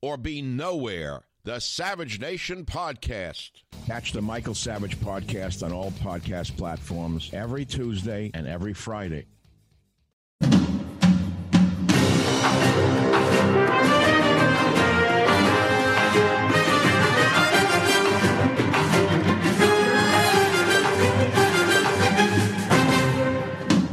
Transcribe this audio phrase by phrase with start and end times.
[0.00, 1.22] or be nowhere.
[1.44, 3.50] The Savage Nation Podcast.
[3.86, 9.26] Catch the Michael Savage Podcast on all podcast platforms every Tuesday and every Friday.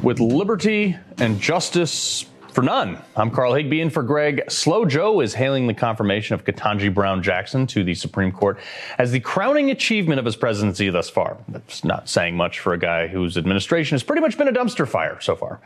[0.05, 2.97] with liberty and justice for none.
[3.17, 7.21] I'm Carl Higbie, and for Greg, Slow Joe is hailing the confirmation of Ketanji Brown
[7.21, 8.57] Jackson to the Supreme Court
[8.97, 11.37] as the crowning achievement of his presidency thus far.
[11.49, 14.87] That's not saying much for a guy whose administration has pretty much been a dumpster
[14.87, 15.59] fire so far.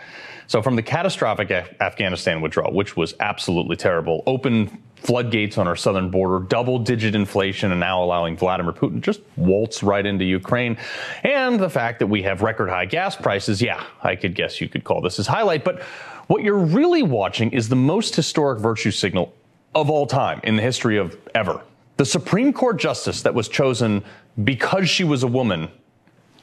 [0.48, 5.76] So, from the catastrophic Af- Afghanistan withdrawal, which was absolutely terrible, open floodgates on our
[5.76, 10.76] southern border, double digit inflation, and now allowing Vladimir Putin just waltz right into Ukraine.
[11.24, 14.68] And the fact that we have record high gas prices, yeah, I could guess you
[14.68, 15.64] could call this his highlight.
[15.64, 15.84] But
[16.30, 19.34] what you're really watching is the most historic virtue signal
[19.74, 21.64] of all time in the history of ever.
[21.98, 24.04] The Supreme Court justice that was chosen
[24.44, 25.70] because she was a woman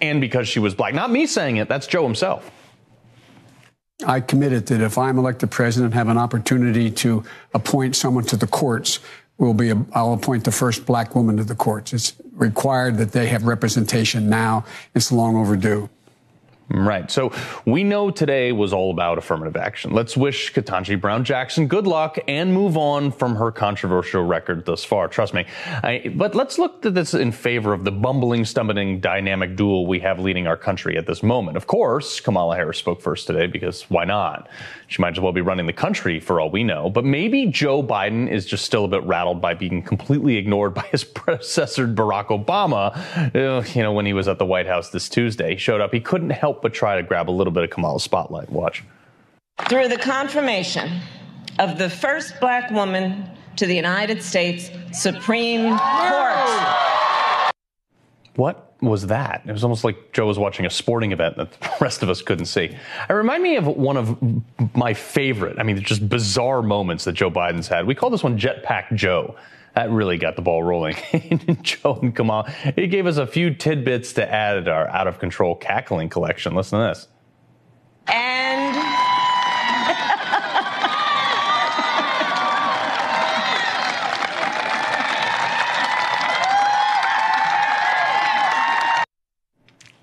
[0.01, 0.93] and because she was black.
[0.93, 2.51] Not me saying it, that's Joe himself.
[4.05, 7.23] I committed that if I'm elected president, have an opportunity to
[7.55, 8.99] appoint someone to the courts,
[9.39, 11.93] will be a, I'll appoint the first black woman to the courts.
[11.93, 14.65] It's required that they have representation now.
[14.97, 15.89] It's long overdue.
[16.69, 17.09] Right.
[17.12, 17.32] So
[17.65, 19.93] we know today was all about affirmative action.
[19.93, 24.84] Let's wish Ketanji Brown Jackson good luck and move on from her controversial record thus
[24.84, 25.06] far.
[25.06, 25.47] Trust me.
[25.65, 30.00] I, but let's look at this in favor of the bumbling, stumbling, dynamic duel we
[30.00, 31.56] have leading our country at this moment.
[31.56, 34.49] Of course, Kamala Harris spoke first today because why not?
[34.88, 36.91] She might as well be running the country for all we know.
[36.91, 40.87] But maybe Joe Biden is just still a bit rattled by being completely ignored by
[40.91, 42.97] his predecessor, Barack Obama.
[43.34, 45.93] Uh, you know, when he was at the White House this Tuesday, he showed up.
[45.93, 48.50] He couldn't help but try to grab a little bit of Kamala's spotlight.
[48.50, 48.84] Watch.
[49.69, 51.00] Through the confirmation
[51.59, 57.53] of the first black woman to the United States Supreme Court.
[58.37, 59.43] What was that?
[59.47, 62.21] It was almost like Joe was watching a sporting event that the rest of us
[62.21, 62.77] couldn't see.
[63.09, 64.19] It reminded me of one of
[64.77, 67.87] my favorite, I mean, just bizarre moments that Joe Biden's had.
[67.87, 69.37] We call this one Jetpack Joe.
[69.76, 70.97] That really got the ball rolling.
[71.62, 75.19] Joe and Kamala, he gave us a few tidbits to add to our out of
[75.19, 76.54] control cackling collection.
[76.54, 77.09] Listen to this.
[78.09, 78.56] And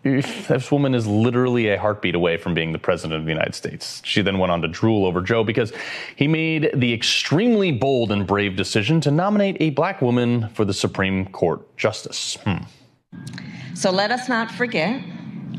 [0.50, 4.02] This woman is literally a heartbeat away from being the president of the United States.
[4.04, 5.72] She then went on to drool over Joe because
[6.18, 10.74] he made the extremely bold and brave decision to nominate a black woman for the
[10.74, 12.38] Supreme Court justice.
[12.44, 12.64] Hmm.
[13.74, 15.02] so let us not forget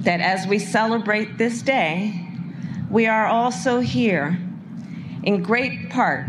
[0.00, 2.12] that as we celebrate this day,
[2.90, 4.38] we are also here
[5.22, 6.26] in great part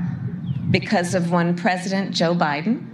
[0.71, 2.85] because of one President Joe Biden.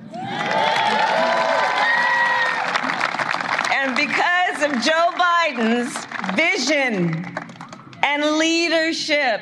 [3.71, 3.95] And
[4.61, 6.05] because of Joe Biden's
[6.35, 7.25] vision
[8.03, 9.41] and leadership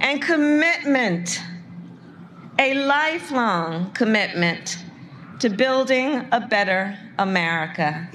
[0.00, 1.40] and commitment,
[2.58, 4.78] a lifelong commitment
[5.40, 8.08] to building a better America.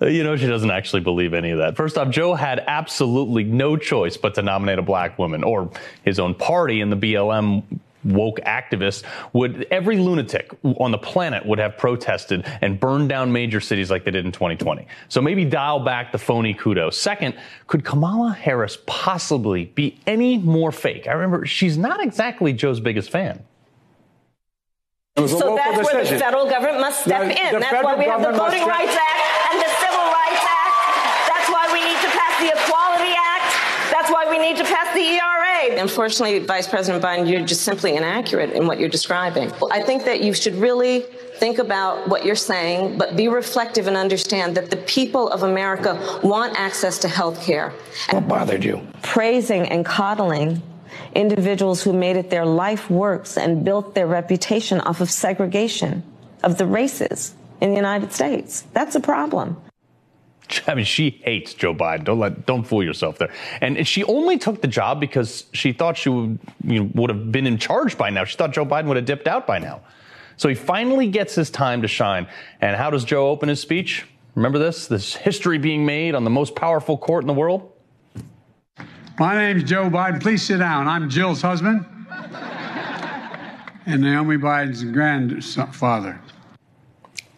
[0.00, 1.76] Uh, you know, she doesn't actually believe any of that.
[1.76, 5.70] First off, Joe had absolutely no choice but to nominate a black woman, or
[6.04, 7.62] his own party in the BLM
[8.04, 9.02] woke activists
[9.32, 14.04] would every lunatic on the planet would have protested and burned down major cities like
[14.04, 14.86] they did in 2020.
[15.08, 16.96] So maybe dial back the phony kudos.
[16.96, 17.34] Second,
[17.66, 21.06] could Kamala Harris possibly be any more fake?
[21.08, 23.42] I remember she's not exactly Joe's biggest fan.
[25.26, 25.82] So that's decision.
[25.82, 27.58] where the federal government must step in.
[27.58, 29.18] That's why we have the Voting Rights Act
[29.50, 30.74] and the Civil Rights Act.
[31.26, 33.37] That's why we need to pass the Equality Act.
[34.08, 35.82] That's why we need to pass the ERA.
[35.82, 39.52] Unfortunately, Vice President Biden, you're just simply inaccurate in what you're describing.
[39.70, 41.00] I think that you should really
[41.36, 46.20] think about what you're saying, but be reflective and understand that the people of America
[46.22, 47.74] want access to health care.
[48.08, 48.80] What bothered you?
[49.02, 50.62] Praising and coddling
[51.14, 56.02] individuals who made it their life works and built their reputation off of segregation
[56.42, 58.64] of the races in the United States.
[58.72, 59.60] That's a problem.
[60.66, 62.04] I mean, she hates Joe Biden.
[62.04, 63.32] Don't let, don't fool yourself there.
[63.60, 67.32] And she only took the job because she thought she would, you know, would have
[67.32, 68.24] been in charge by now.
[68.24, 69.80] She thought Joe Biden would have dipped out by now.
[70.36, 72.28] So he finally gets his time to shine.
[72.60, 74.06] And how does Joe open his speech?
[74.34, 74.86] Remember this?
[74.86, 77.72] This history being made on the most powerful court in the world?
[79.18, 80.22] My name's Joe Biden.
[80.22, 80.86] Please sit down.
[80.86, 81.84] I'm Jill's husband
[83.88, 86.20] and Naomi Biden's grandfather.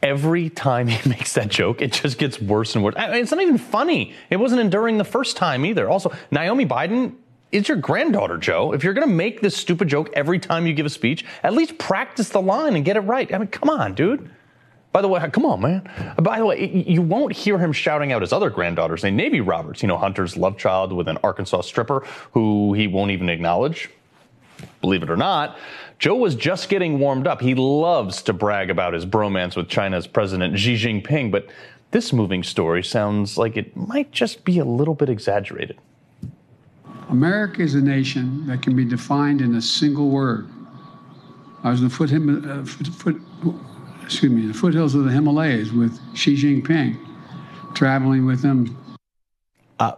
[0.03, 2.95] Every time he makes that joke, it just gets worse and worse.
[2.97, 4.15] I mean, it's not even funny.
[4.31, 5.89] It wasn't enduring the first time either.
[5.89, 7.15] Also, Naomi Biden
[7.53, 8.73] is your granddaughter, Joe.
[8.73, 11.53] If you're going to make this stupid joke every time you give a speech, at
[11.53, 13.33] least practice the line and get it right.
[13.33, 14.31] I mean, come on, dude.
[14.93, 16.15] By the way, come on, man.
[16.21, 19.83] By the way, you won't hear him shouting out his other granddaughters named Navy Roberts,
[19.83, 22.01] you know, Hunter's love child with an Arkansas stripper
[22.33, 23.89] who he won't even acknowledge.
[24.81, 25.57] Believe it or not,
[26.01, 27.43] Joe was just getting warmed up.
[27.43, 31.51] He loves to brag about his bromance with China's President Xi Jinping, but
[31.91, 35.79] this moving story sounds like it might just be a little bit exaggerated.
[37.11, 40.49] America is a nation that can be defined in a single word.
[41.65, 43.21] I was in the foot, uh, foot, foot
[44.03, 46.99] excuse me, the foothills of the Himalayas with Xi Jinping,
[47.75, 48.75] traveling with him.
[49.79, 49.97] Uh,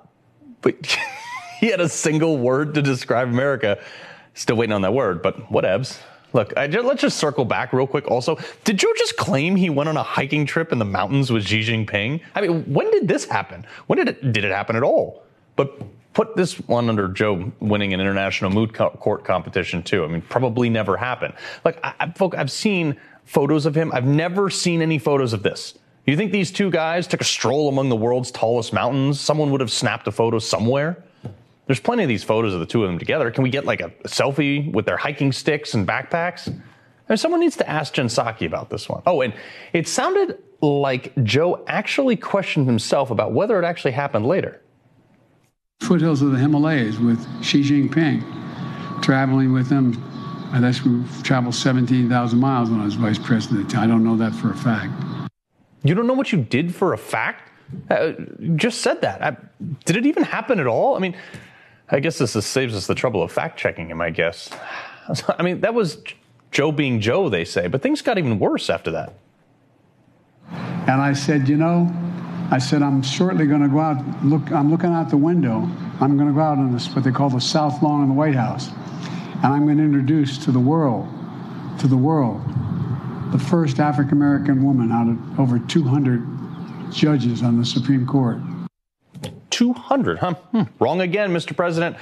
[0.63, 0.75] but
[1.61, 3.79] he had a single word to describe America.
[4.35, 5.99] Still waiting on that word, but whatevs.
[6.33, 8.11] Look, just, let's just circle back real quick.
[8.11, 11.47] Also, did Joe just claim he went on a hiking trip in the mountains with
[11.47, 12.21] Xi Jinping?
[12.35, 13.67] I mean, when did this happen?
[13.87, 15.25] When did it did it happen at all?
[15.57, 15.83] But
[16.15, 20.05] put this one under Joe winning an international moot court competition too.
[20.05, 21.35] I mean, probably never happened.
[21.65, 23.93] Like, I, I, I've seen photos of him.
[23.93, 25.79] I've never seen any photos of this.
[26.07, 29.21] You think these two guys took a stroll among the world's tallest mountains?
[29.21, 31.03] Someone would have snapped a photo somewhere.
[31.73, 33.31] There's plenty of these photos of the two of them together.
[33.31, 36.47] Can we get like a, selfie with their hiking sticks and backpacks?
[36.47, 36.53] I
[37.09, 39.03] mean, someone needs to ask Jen Psaki about this one.
[39.07, 39.33] Oh, and
[39.73, 44.61] it sounded like Joe actually questioned himself about whether it actually happened later.
[45.81, 48.21] Foothills of the Himalayas with Xi Jinping,
[49.03, 49.95] traveling with him
[50.53, 53.75] I guess we traveled 17,000 miles when I was vice president.
[53.79, 54.93] I don't know that for a fact.
[55.83, 57.51] You don't know what you did for a fact?
[57.89, 58.13] Uh,
[58.57, 59.23] just said that.
[59.23, 59.37] I,
[59.87, 60.97] did it even happen at all?
[60.97, 61.17] I mean,
[61.93, 64.51] I guess this is, saves us the trouble of fact checking him, I guess.
[65.29, 66.03] I mean, that was
[66.51, 69.15] Joe being Joe, they say, but things got even worse after that.
[70.51, 71.93] And I said, you know,
[72.51, 75.69] I said, I'm shortly going to go out, look, I'm looking out the window.
[76.01, 78.15] I'm going to go out on this, what they call the South Lawn in the
[78.15, 78.69] White House.
[79.43, 81.09] And I'm going to introduce to the world,
[81.79, 82.43] to the world,
[83.33, 88.39] the first African American woman out of over 200 judges on the Supreme Court.
[89.53, 90.35] 200, huh?
[90.51, 90.63] Hmm.
[90.81, 91.55] Wrong again, Mr.
[91.55, 91.97] President.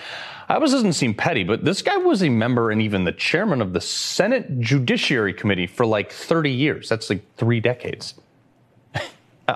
[0.49, 3.61] I was doesn't seem petty, but this guy was a member and even the chairman
[3.61, 6.89] of the Senate Judiciary Committee for like 30 years.
[6.89, 8.15] That's like three decades.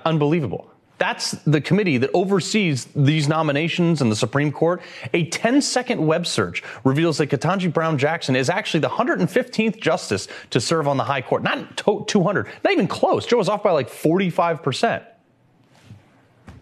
[0.05, 0.71] Unbelievable.
[0.99, 4.81] That's the committee that oversees these nominations in the Supreme Court.
[5.13, 10.29] A 10 second web search reveals that Ketanji Brown Jackson is actually the 115th justice
[10.51, 11.43] to serve on the high court.
[11.43, 13.27] Not 200, not even close.
[13.27, 15.05] Joe was off by like 45%.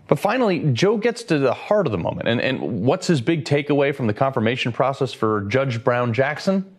[0.08, 2.28] But finally, Joe gets to the heart of the moment.
[2.28, 6.74] And, and what's his big takeaway from the confirmation process for Judge Brown Jackson?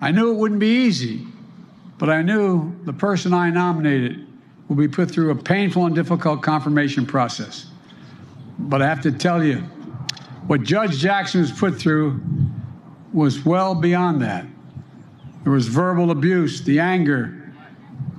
[0.00, 1.26] I knew it wouldn't be easy,
[1.98, 4.26] but I knew the person I nominated
[4.68, 7.66] would be put through a painful and difficult confirmation process.
[8.58, 9.60] But I have to tell you,
[10.46, 12.20] what Judge Jackson was put through
[13.12, 14.46] was well beyond that.
[15.42, 17.52] There was verbal abuse, the anger,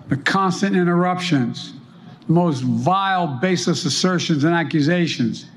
[0.08, 1.74] the constant interruptions,
[2.30, 5.48] most vile, baseless assertions and accusations.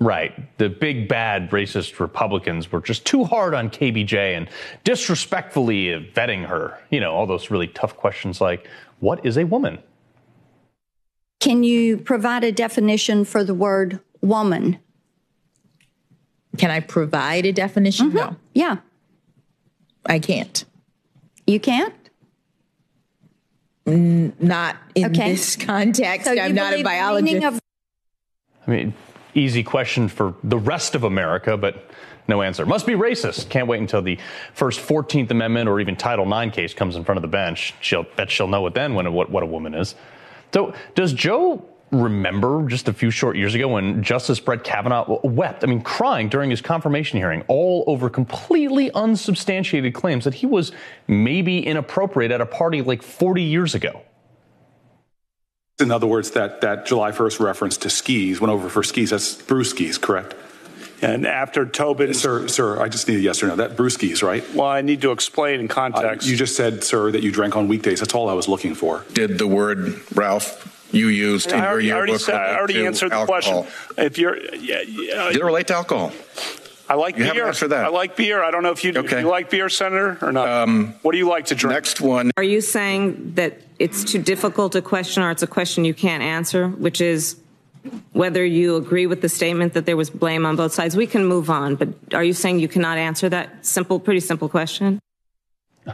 [0.00, 0.56] Right.
[0.58, 4.48] The big bad racist Republicans were just too hard on KBJ and
[4.84, 6.78] disrespectfully vetting her.
[6.90, 8.68] You know, all those really tough questions like,
[9.00, 9.78] what is a woman?
[11.40, 14.78] Can you provide a definition for the word woman?
[16.56, 18.08] Can I provide a definition?
[18.08, 18.16] Mm-hmm.
[18.16, 18.36] No.
[18.54, 18.78] Yeah.
[20.06, 20.64] I can't.
[21.46, 21.94] You can't?
[23.92, 25.32] N- not in Okay.
[25.32, 26.26] this context.
[26.26, 27.44] So I'm not a biologist.
[27.44, 27.60] of-
[28.66, 28.94] I mean,
[29.34, 31.90] easy question for the rest of America, but
[32.26, 32.66] no answer.
[32.66, 33.48] Must be racist.
[33.48, 34.18] Can't wait until the
[34.52, 37.74] first 14th Amendment or even Title IX case comes in front of the bench.
[37.80, 39.94] She'll bet she'll know it then when what, what a woman is.
[40.52, 45.64] So, does Joe remember just a few short years ago when Justice Brett Kavanaugh wept,
[45.64, 50.72] I mean, crying during his confirmation hearing, all over completely unsubstantiated claims that he was
[51.06, 54.02] maybe inappropriate at a party like 40 years ago?
[55.80, 59.10] In other words, that, that July 1st reference to skis went over for skis.
[59.10, 60.34] That's Brewskis, correct?
[61.00, 62.12] And after Tobin.
[62.14, 63.54] Sir, sir, I just need a yes or no.
[63.54, 64.44] That Brewskis, right?
[64.54, 66.26] Well, I need to explain in Uh, context.
[66.26, 68.00] you just said, sir, that you drank on weekdays.
[68.00, 69.04] That's all I was looking for.
[69.12, 72.56] Did the word, Ralph, you used in I your already, I yearbook already, said, I
[72.56, 73.62] already to answered the alcohol?
[73.64, 73.72] question.
[74.04, 76.12] If you're, yeah, yeah, Did it relate to alcohol?
[76.90, 77.46] I like You haven't beer.
[77.46, 77.84] answered that.
[77.84, 78.42] I like beer.
[78.42, 79.20] I don't know if you, if Okay.
[79.20, 80.48] you like beer, Senator, or not.
[80.48, 81.74] Um, what do you like to drink?
[81.74, 82.30] Next one.
[82.38, 86.22] Are you saying that it's too difficult a question or it's a question you can't
[86.22, 87.36] answer, which is
[88.12, 90.96] whether you agree with the statement that there was blame on both sides?
[90.96, 94.48] We can move on, but are you saying you cannot answer that simple, pretty simple
[94.48, 94.98] question?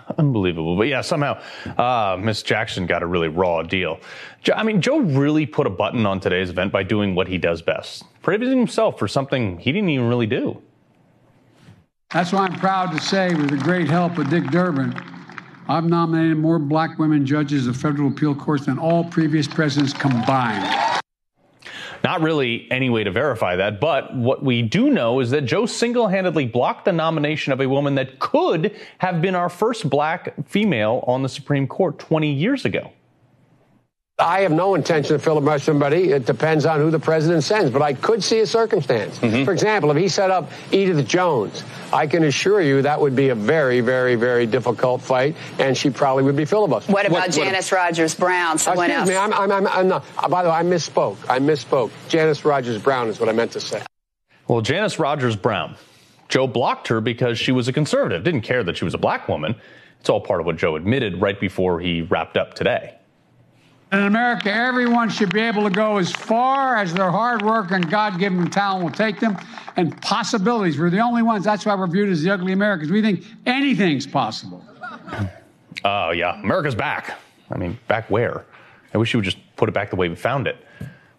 [0.18, 0.76] Unbelievable.
[0.76, 1.40] But yeah, somehow
[1.78, 4.00] uh, Miss Jackson got a really raw deal.
[4.42, 7.38] Jo- I mean, Joe really put a button on today's event by doing what he
[7.38, 10.60] does best praising himself for something he didn't even really do.
[12.10, 14.94] That's why I'm proud to say, with the great help of Dick Durbin,
[15.68, 20.83] I've nominated more black women judges of federal appeal courts than all previous presidents combined.
[22.04, 25.64] Not really any way to verify that, but what we do know is that Joe
[25.64, 30.34] single handedly blocked the nomination of a woman that could have been our first black
[30.46, 32.92] female on the Supreme Court 20 years ago.
[34.16, 36.12] I have no intention of filibuster somebody.
[36.12, 39.18] It depends on who the president sends, but I could see a circumstance.
[39.18, 43.30] For example, if he set up Edith Jones, I can assure you that would be
[43.30, 46.90] a very, very, very difficult fight, and she probably would be filibustered.
[46.92, 48.56] What about Janice Rogers Brown?
[48.56, 49.30] Someone Excuse else?
[49.30, 50.04] me, I'm, I'm, I'm, I'm not.
[50.16, 51.16] uh, By the way, I misspoke.
[51.28, 51.90] I misspoke.
[52.08, 53.82] Janice Rogers Brown is what I meant to say.
[54.46, 55.74] Well, Janice Rogers Brown,
[56.28, 59.28] Joe blocked her because she was a conservative, didn't care that she was a black
[59.28, 59.56] woman.
[59.98, 62.94] It's all part of what Joe admitted right before he wrapped up today.
[63.94, 67.88] In America, everyone should be able to go as far as their hard work and
[67.88, 69.38] God given talent will take them
[69.76, 70.80] and possibilities.
[70.80, 71.44] We're the only ones.
[71.44, 72.90] That's why we're viewed as the ugly Americans.
[72.90, 74.64] We think anything's possible.
[75.84, 76.40] Oh, yeah.
[76.42, 77.16] America's back.
[77.52, 78.44] I mean, back where?
[78.92, 80.56] I wish you would just put it back the way we found it.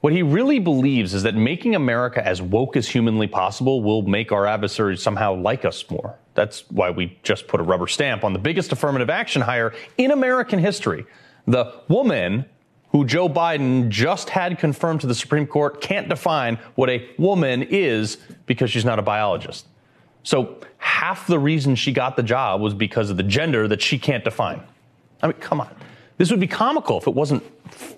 [0.01, 4.33] What he really believes is that making America as woke as humanly possible will make
[4.33, 6.15] our adversaries somehow like us more.
[6.33, 10.11] That's why we just put a rubber stamp on the biggest affirmative action hire in
[10.11, 11.05] American history.
[11.47, 12.45] The woman
[12.95, 17.61] who Joe Biden just had confirmed to the Supreme Court can't define what a woman
[17.63, 19.65] is because she's not a biologist.
[20.23, 23.99] So half the reason she got the job was because of the gender that she
[23.99, 24.63] can't define.
[25.21, 25.75] I mean, come on.
[26.15, 27.43] This would be comical if it wasn't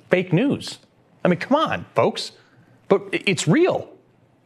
[0.09, 0.79] fake news.
[1.23, 2.31] I mean, come on, folks.
[2.87, 3.87] But it's real.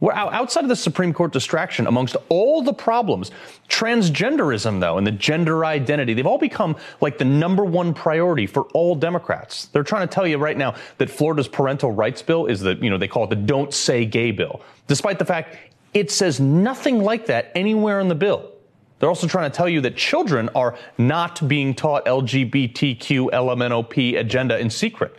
[0.09, 3.29] Outside of the Supreme Court distraction, amongst all the problems,
[3.69, 8.63] transgenderism, though, and the gender identity, they've all become like the number one priority for
[8.73, 9.65] all Democrats.
[9.67, 12.89] They're trying to tell you right now that Florida's parental rights bill is the, you
[12.89, 15.57] know, they call it the don't say gay bill, despite the fact
[15.93, 18.51] it says nothing like that anywhere in the bill.
[18.99, 24.59] They're also trying to tell you that children are not being taught LGBTQ LMNOP agenda
[24.59, 25.17] in secret.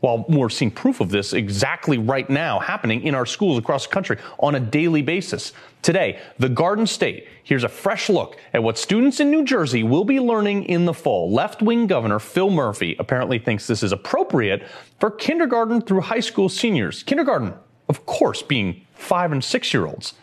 [0.00, 3.92] While we're seeing proof of this exactly right now happening in our schools across the
[3.92, 5.52] country on a daily basis.
[5.82, 10.04] Today, the Garden State, here's a fresh look at what students in New Jersey will
[10.04, 11.32] be learning in the fall.
[11.32, 14.64] Left wing Governor Phil Murphy apparently thinks this is appropriate
[15.00, 17.02] for kindergarten through high school seniors.
[17.02, 17.54] Kindergarten,
[17.88, 20.14] of course, being five and six year olds.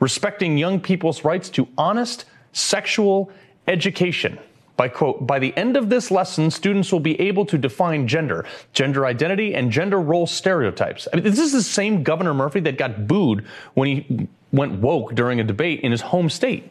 [0.00, 3.30] Respecting young people's rights to honest sexual
[3.66, 4.38] education.
[4.76, 8.44] By quote, by the end of this lesson, students will be able to define gender,
[8.74, 11.08] gender identity, and gender role stereotypes.
[11.10, 15.14] I mean, this is the same Governor Murphy that got booed when he went woke
[15.14, 16.70] during a debate in his home state.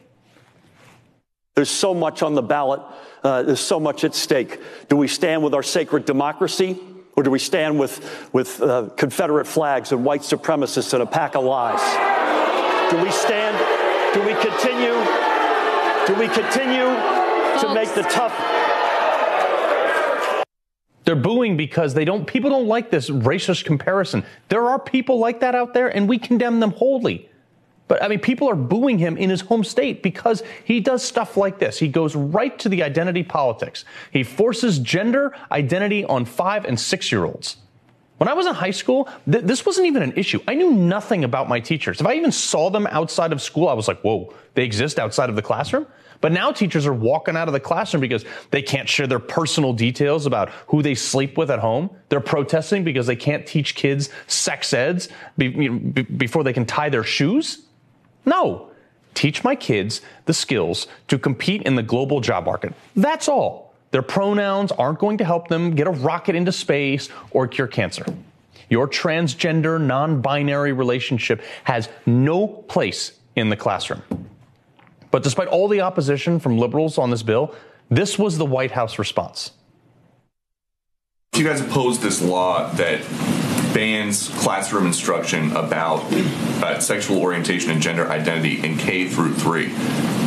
[1.56, 2.82] There's so much on the ballot.
[3.24, 4.60] Uh, there's so much at stake.
[4.88, 6.78] Do we stand with our sacred democracy,
[7.16, 11.34] or do we stand with with uh, Confederate flags and white supremacists and a pack
[11.34, 11.80] of lies?
[12.90, 13.56] Do we stand?
[14.14, 14.94] Do we continue?
[16.06, 16.85] Do we continue
[17.60, 18.32] to make the tough?
[21.04, 24.24] They're booing because they don't, people don't like this racist comparison.
[24.48, 27.28] There are people like that out there and we condemn them wholly.
[27.88, 31.36] But I mean, people are booing him in his home state because he does stuff
[31.36, 31.78] like this.
[31.78, 33.84] He goes right to the identity politics.
[34.10, 37.58] He forces gender identity on five and six year olds.
[38.18, 40.40] When I was in high school, th- this wasn't even an issue.
[40.48, 42.00] I knew nothing about my teachers.
[42.00, 45.28] If I even saw them outside of school, I was like, whoa, they exist outside
[45.28, 45.86] of the classroom?
[46.20, 49.72] But now teachers are walking out of the classroom because they can't share their personal
[49.72, 51.90] details about who they sleep with at home.
[52.08, 57.62] They're protesting because they can't teach kids sex eds before they can tie their shoes.
[58.24, 58.70] No.
[59.14, 62.74] Teach my kids the skills to compete in the global job market.
[62.94, 63.74] That's all.
[63.92, 68.04] Their pronouns aren't going to help them get a rocket into space or cure cancer.
[68.68, 74.02] Your transgender, non binary relationship has no place in the classroom.
[75.10, 77.54] But despite all the opposition from liberals on this bill,
[77.90, 79.52] this was the White House response.
[81.34, 83.00] You guys opposed this law that
[83.76, 86.00] bans classroom instruction about
[86.62, 89.68] uh, sexual orientation and gender identity in K through three.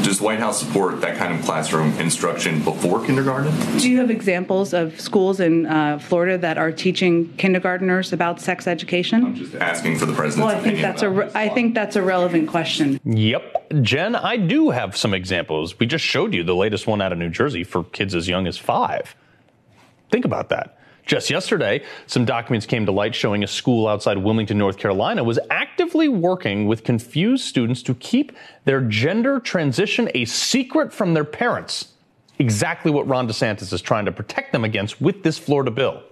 [0.04, 3.52] Does the White House support that kind of classroom instruction before kindergarten?
[3.80, 8.68] Do you have examples of schools in uh, Florida that are teaching kindergarteners about sex
[8.68, 9.26] education?
[9.26, 11.96] I'm just asking for the president's well, I think that's a re- I think that's
[11.96, 13.00] a relevant question.
[13.04, 13.82] Yep.
[13.82, 15.78] Jen, I do have some examples.
[15.80, 18.46] We just showed you the latest one out of New Jersey for kids as young
[18.46, 19.16] as five.
[20.12, 20.79] Think about that.
[21.10, 25.40] Just yesterday, some documents came to light showing a school outside Wilmington, North Carolina was
[25.50, 28.32] actively working with confused students to keep
[28.66, 31.94] their gender transition a secret from their parents.
[32.38, 36.04] Exactly what Ron DeSantis is trying to protect them against with this Florida bill.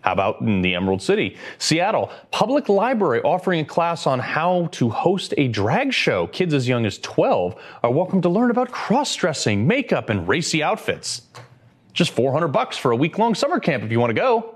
[0.00, 1.36] How about in the Emerald City?
[1.58, 6.26] Seattle, public library offering a class on how to host a drag show.
[6.26, 10.60] Kids as young as 12 are welcome to learn about cross dressing, makeup, and racy
[10.60, 11.22] outfits.
[11.92, 14.54] Just 400 bucks for a week long summer camp if you want to go.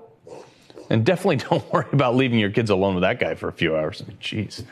[0.89, 3.75] And definitely don't worry about leaving your kids alone with that guy for a few
[3.75, 4.03] hours.
[4.21, 4.63] Jeez.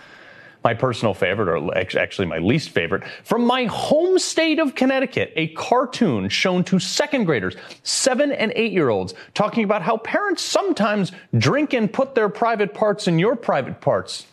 [0.63, 5.47] My personal favorite, or actually my least favorite, from my home state of Connecticut, a
[5.47, 11.13] cartoon shown to second graders, seven and eight year olds, talking about how parents sometimes
[11.35, 14.27] drink and put their private parts in your private parts.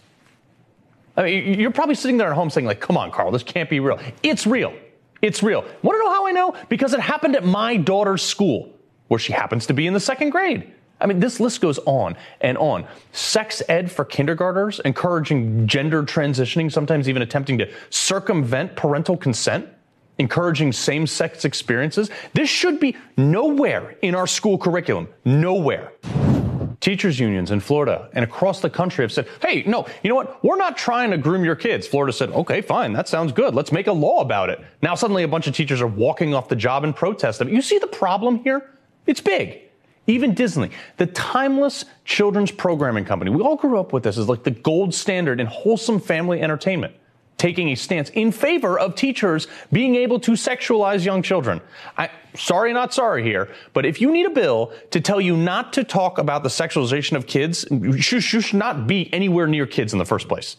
[1.17, 3.71] I mean, you're probably sitting there at home saying, like, come on, Carl, this can't
[3.71, 3.99] be real.
[4.23, 4.75] It's real.
[5.21, 5.63] It's real.
[5.83, 6.55] Want to know how I know?
[6.69, 8.73] Because it happened at my daughter's school,
[9.09, 10.73] where she happens to be in the second grade.
[11.01, 12.87] I mean, this list goes on and on.
[13.13, 19.69] Sex ed for kindergartners, encouraging gender transitioning, sometimes even attempting to circumvent parental consent,
[20.19, 22.11] encouraging same sex experiences.
[22.35, 25.09] This should be nowhere in our school curriculum.
[25.25, 25.93] Nowhere.
[26.89, 30.43] Teachers unions in Florida and across the country have said, hey, no, you know what?
[30.43, 31.87] We're not trying to groom your kids.
[31.87, 33.55] Florida said, okay, fine, that sounds good.
[33.55, 34.59] Let's make a law about it.
[34.81, 37.43] Now suddenly a bunch of teachers are walking off the job in protest.
[37.45, 38.71] You see the problem here?
[39.05, 39.61] It's big.
[40.07, 44.45] Even Disney, the timeless children's programming company, we all grew up with this as like
[44.45, 46.95] the gold standard in wholesome family entertainment,
[47.39, 51.61] taking a stance in favor of teachers being able to sexualize young children.
[51.97, 55.73] I, sorry, not sorry here, but if you need a bill to tell you not
[55.75, 59.99] to talk about the sexualization of kids, you should not be anywhere near kids in
[59.99, 60.57] the first place.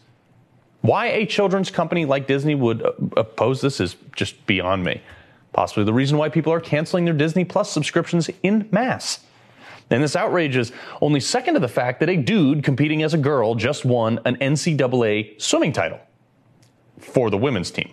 [0.82, 5.02] Why a children's company like Disney would uh, oppose this is just beyond me.
[5.52, 9.20] Possibly the reason why people are canceling their Disney Plus subscriptions in mass.
[9.90, 13.18] And this outrage is only second to the fact that a dude competing as a
[13.18, 16.00] girl just won an NCAA swimming title
[17.00, 17.92] for the women's team.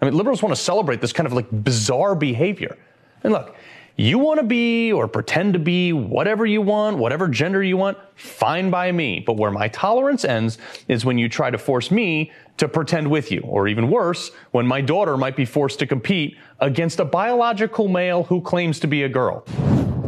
[0.00, 2.76] I mean, liberals want to celebrate this kind of like bizarre behavior.
[3.22, 3.56] And look,
[3.96, 7.96] you want to be or pretend to be whatever you want, whatever gender you want,
[8.16, 9.20] fine by me.
[9.20, 13.30] But where my tolerance ends is when you try to force me to pretend with
[13.30, 17.88] you, or even worse, when my daughter might be forced to compete against a biological
[17.88, 19.44] male who claims to be a girl.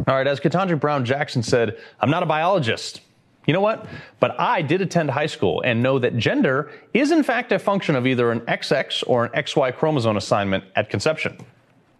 [0.07, 3.01] All right, as Ketanji Brown Jackson said, I'm not a biologist.
[3.47, 3.87] You know what?
[4.19, 7.95] But I did attend high school and know that gender is in fact a function
[7.95, 11.37] of either an XX or an XY chromosome assignment at conception.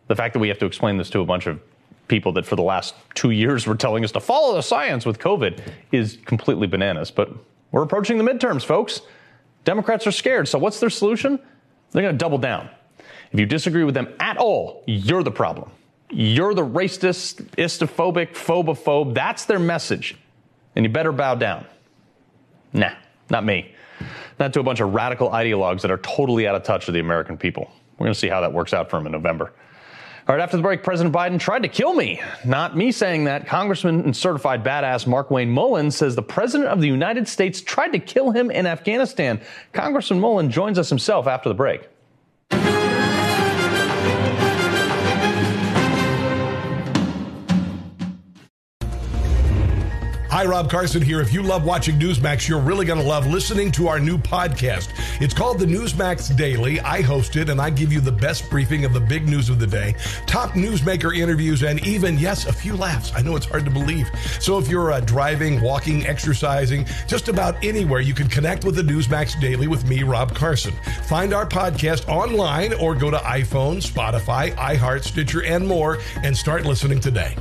[0.08, 1.60] The fact that we have to explain this to a bunch of
[2.10, 5.20] people that for the last two years were telling us to follow the science with
[5.20, 7.12] COVID is completely bananas.
[7.12, 7.30] But
[7.72, 9.02] we're approaching the midterms, folks.
[9.64, 10.48] Democrats are scared.
[10.48, 11.40] So what's their solution?
[11.92, 12.70] They're going to double down.
[13.32, 15.72] If you disagree with them at all, you're the problem.
[16.10, 19.14] You're the racist, istophobic, phobophobe.
[19.14, 20.18] That's their message.
[20.78, 21.66] And you better bow down.
[22.72, 22.92] Nah,
[23.32, 23.74] not me.
[24.40, 27.00] Not to a bunch of radical ideologues that are totally out of touch with the
[27.00, 27.72] American people.
[27.98, 29.54] We're going to see how that works out for them in November.
[30.28, 32.22] All right, after the break, President Biden tried to kill me.
[32.46, 33.48] Not me saying that.
[33.48, 37.94] Congressman and certified badass Mark Wayne Mullin says the President of the United States tried
[37.94, 39.42] to kill him in Afghanistan.
[39.74, 41.90] Congressman Mullin joins us himself after the break.
[50.38, 51.20] Hi, Rob Carson here.
[51.20, 54.90] If you love watching Newsmax, you're really going to love listening to our new podcast.
[55.20, 56.80] It's called the Newsmax Daily.
[56.80, 59.58] I host it and I give you the best briefing of the big news of
[59.58, 59.96] the day,
[60.28, 63.12] top newsmaker interviews, and even, yes, a few laughs.
[63.16, 64.12] I know it's hard to believe.
[64.40, 68.84] So if you're uh, driving, walking, exercising, just about anywhere, you can connect with the
[68.84, 70.76] Newsmax Daily with me, Rob Carson.
[71.06, 76.64] Find our podcast online or go to iPhone, Spotify, iHeart, Stitcher, and more and start
[76.64, 77.36] listening today.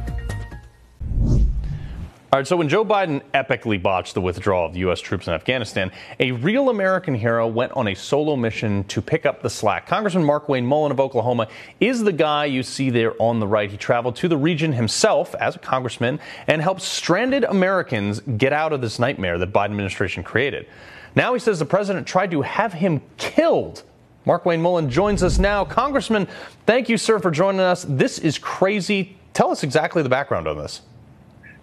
[2.37, 5.01] All right, so when Joe Biden epically botched the withdrawal of U.S.
[5.01, 9.41] troops in Afghanistan, a real American hero went on a solo mission to pick up
[9.41, 9.87] the slack.
[9.87, 11.49] Congressman Markwayne Mullin of Oklahoma
[11.81, 13.71] is the guy you see there on the right.
[13.71, 18.75] He traveled to the region himself as a congressman and helped stranded Americans get out
[18.75, 20.67] of this nightmare that Biden administration created.
[21.15, 23.83] Now he says the president tried to have him killed.
[24.27, 25.65] Markwayne Mullin joins us now.
[25.65, 26.29] Congressman,
[26.67, 27.87] thank you, sir, for joining us.
[27.89, 29.17] This is crazy.
[29.33, 30.83] Tell us exactly the background on this.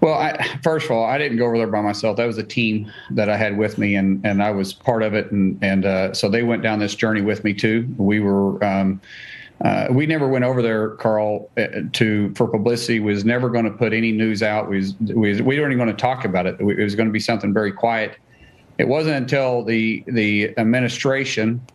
[0.04, 2.18] Well, I, first of all, I didn't go over there by myself.
[2.18, 5.14] That was a team that I had with me, and and I was part of
[5.14, 5.32] it.
[5.32, 7.88] And and uh, so they went down this journey with me too.
[7.98, 8.62] We were.
[8.64, 9.00] Um,
[9.64, 13.00] uh, we never went over there, Carl, uh, to for publicity.
[13.00, 14.70] Was never going to put any news out.
[14.70, 16.60] We was, we, was, we weren't going to talk about it.
[16.60, 18.18] It was going to be something very quiet.
[18.78, 21.66] It wasn't until the the administration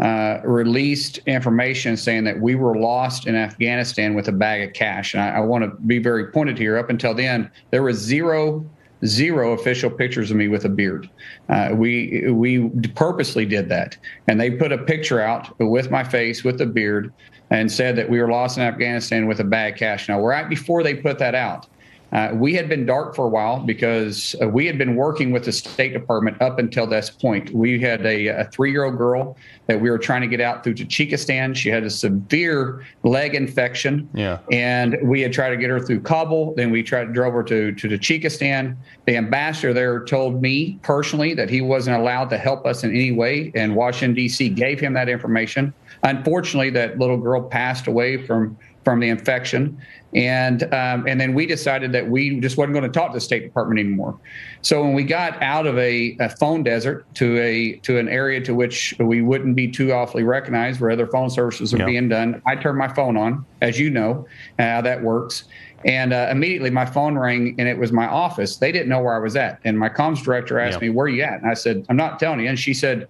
[0.00, 5.14] uh, released information saying that we were lost in Afghanistan with a bag of cash.
[5.14, 6.76] And I, I want to be very pointed here.
[6.76, 8.64] Up until then, there was zero
[9.04, 11.10] zero official pictures of me with a beard.
[11.48, 13.96] Uh, we we purposely did that,
[14.28, 17.12] and they put a picture out with my face with a beard
[17.50, 20.08] and said that we were lost in Afghanistan with a bag of cash.
[20.08, 21.66] Now, right before they put that out,
[22.12, 25.46] uh, we had been dark for a while because uh, we had been working with
[25.46, 27.50] the State Department up until this point.
[27.50, 30.62] We had a, a three year old girl that we were trying to get out
[30.62, 31.56] through Tajikistan.
[31.56, 34.10] She had a severe leg infection.
[34.12, 34.40] Yeah.
[34.50, 36.54] And we had tried to get her through Kabul.
[36.54, 38.76] Then we tried to drove her to, to Tajikistan.
[39.06, 43.12] The ambassador there told me personally that he wasn't allowed to help us in any
[43.12, 43.52] way.
[43.54, 44.50] And Washington, D.C.
[44.50, 45.72] gave him that information.
[46.02, 49.80] Unfortunately, that little girl passed away from from the infection
[50.14, 53.20] and um, and then we decided that we just wasn't going to talk to the
[53.20, 54.18] State Department anymore.
[54.60, 58.40] So when we got out of a, a, phone desert to a to an area
[58.42, 61.86] to which we wouldn't be too awfully recognized, where other phone services are yep.
[61.86, 64.26] being done, I turned my phone on, as you know
[64.58, 65.44] how that works.
[65.84, 68.56] And uh, immediately my phone rang, and it was my office.
[68.58, 70.82] They didn't know where I was at, and my comms director asked yep.
[70.82, 73.08] me, "Where are you at?" And I said, "I'm not telling you." And she said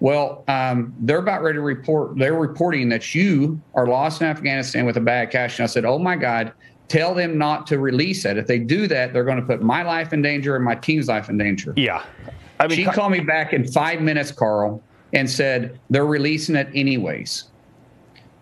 [0.00, 2.18] well, um, they're about ready to report.
[2.18, 5.58] They're reporting that you are lost in Afghanistan with a bag of cash.
[5.58, 6.52] And I said, Oh my God,
[6.88, 8.38] tell them not to release it.
[8.38, 11.08] If they do that, they're going to put my life in danger and my team's
[11.08, 11.74] life in danger.
[11.76, 12.04] Yeah.
[12.58, 14.82] I mean, she called me back in five minutes, Carl,
[15.12, 17.44] and said they're releasing it anyways.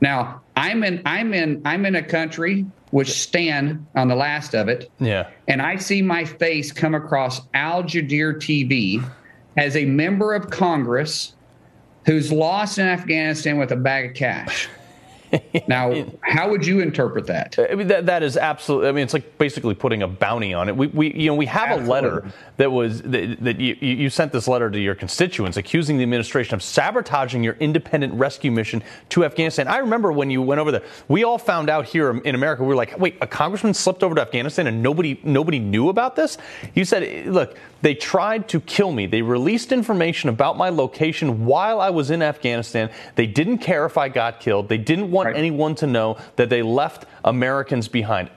[0.01, 4.69] Now, I'm in I'm in I'm in a country which stand on the last of
[4.69, 4.91] it.
[4.99, 5.29] Yeah.
[5.47, 9.05] And I see my face come across Al Jazeera TV
[9.57, 11.35] as a member of Congress
[12.09, 14.67] who's lost in Afghanistan with a bag of cash.
[15.69, 17.59] now, how would you interpret that?
[17.59, 18.89] I mean, that, that is absolutely.
[18.89, 20.77] I mean, it's like basically putting a bounty on it.
[20.77, 21.91] We, we you know, we have absolutely.
[21.91, 25.99] a letter that was that, that you, you sent this letter to your constituents accusing
[25.99, 29.69] the administration of sabotaging your independent rescue mission to Afghanistan.
[29.69, 30.85] I remember when you went over there.
[31.09, 32.63] We all found out here in America.
[32.63, 36.17] We were like, wait, a congressman slipped over to Afghanistan and nobody nobody knew about
[36.17, 36.39] this.
[36.75, 39.07] You said, look, they tried to kill me.
[39.07, 42.91] They released information about my location while I was in Afghanistan.
[43.15, 44.69] They didn't care if I got killed.
[44.69, 45.37] They didn't want right.
[45.37, 48.31] anyone to know that they left Americans behind.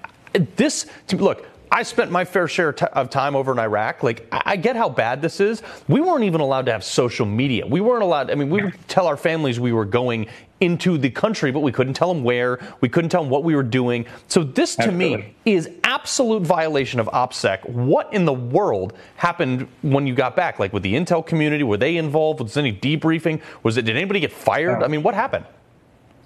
[0.55, 4.03] This, look, I spent my fair share of time over in Iraq.
[4.03, 5.63] Like, I get how bad this is.
[5.87, 7.65] We weren't even allowed to have social media.
[7.65, 10.27] We weren't allowed, I mean, we would tell our families we were going
[10.61, 12.59] into the country, but we couldn't tell them where.
[12.79, 14.05] We couldn't tell them what we were doing.
[14.27, 15.17] So this, to Absolutely.
[15.17, 17.67] me, is absolute violation of OPSEC.
[17.69, 20.59] What in the world happened when you got back?
[20.59, 22.39] Like with the intel community, were they involved?
[22.39, 23.41] Was there any debriefing?
[23.63, 23.83] Was it?
[23.83, 24.83] Did anybody get fired?
[24.83, 25.45] I mean, what happened?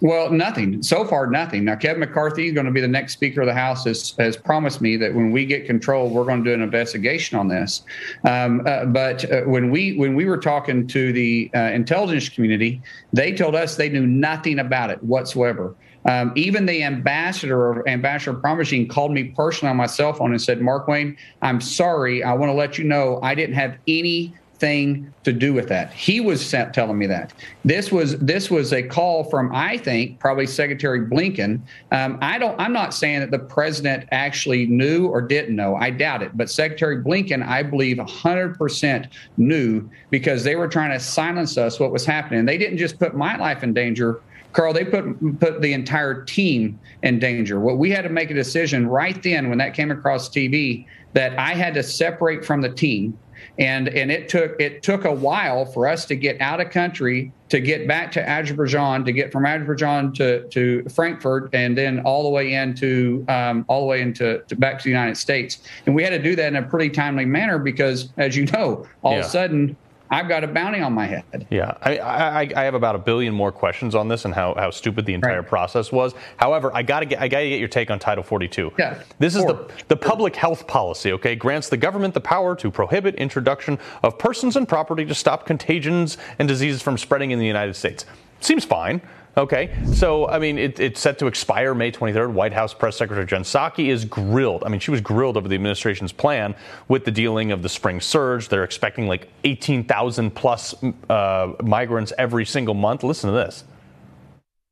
[0.02, 0.84] Well, nothing.
[0.84, 1.64] So far, nothing.
[1.64, 4.36] Now, Kevin McCarthy is going to be the next Speaker of the House, has, has
[4.36, 7.84] promised me that when we get control, we're going to do an investigation on this.
[8.26, 12.82] Um, uh, but uh, when we when we were talking to the uh, intelligence community,
[13.14, 15.76] they told us they knew nothing about it whatsoever.
[16.06, 20.62] Um, even the ambassador, Ambassador Prigozhin, called me personally on my cell phone and said,
[20.62, 22.24] Mark Wayne, I'm sorry.
[22.24, 25.92] I want to let you know I didn't have any thing to do with that.
[25.94, 30.48] He was telling me that this was this was a call from I think probably
[30.48, 31.60] Secretary Blinken.
[31.92, 32.60] Um, I don't.
[32.60, 35.76] I'm not saying that the president actually knew or didn't know.
[35.76, 36.38] I doubt it.
[36.38, 41.80] But Secretary Blinken, I believe, 100 percent knew because they were trying to silence us
[41.80, 42.46] what was happening.
[42.46, 44.22] They didn't just put my life in danger.
[44.54, 47.60] Carl, they put put the entire team in danger.
[47.60, 51.38] What we had to make a decision right then when that came across TV that
[51.40, 53.18] I had to separate from the team
[53.58, 57.32] and and it took it took a while for us to get out of country
[57.50, 62.24] to get back to Azerbaijan to get from Azerbaijan to to Frankfurt and then all
[62.24, 65.96] the way into um, all the way into to back to the United States and
[65.96, 69.14] we had to do that in a pretty timely manner because as you know all
[69.14, 69.20] yeah.
[69.20, 69.76] of a sudden
[70.10, 71.48] I've got a bounty on my head.
[71.50, 74.70] Yeah, I, I, I, have about a billion more questions on this and how, how
[74.70, 75.48] stupid the entire right.
[75.48, 76.14] process was.
[76.38, 78.74] However, I got to get I got to get your take on Title 42.
[78.78, 81.12] Yeah, this is the the public health policy.
[81.14, 85.46] Okay, grants the government the power to prohibit introduction of persons and property to stop
[85.46, 88.06] contagions and diseases from spreading in the United States.
[88.42, 89.02] Seems fine.
[89.38, 92.32] Okay, so I mean, it, it's set to expire May 23rd.
[92.32, 94.64] White House Press Secretary Jen Psaki is grilled.
[94.64, 96.56] I mean, she was grilled over the administration's plan
[96.88, 98.48] with the dealing of the spring surge.
[98.48, 100.74] They're expecting like 18,000 plus
[101.10, 103.04] uh, migrants every single month.
[103.04, 103.66] Listen to this.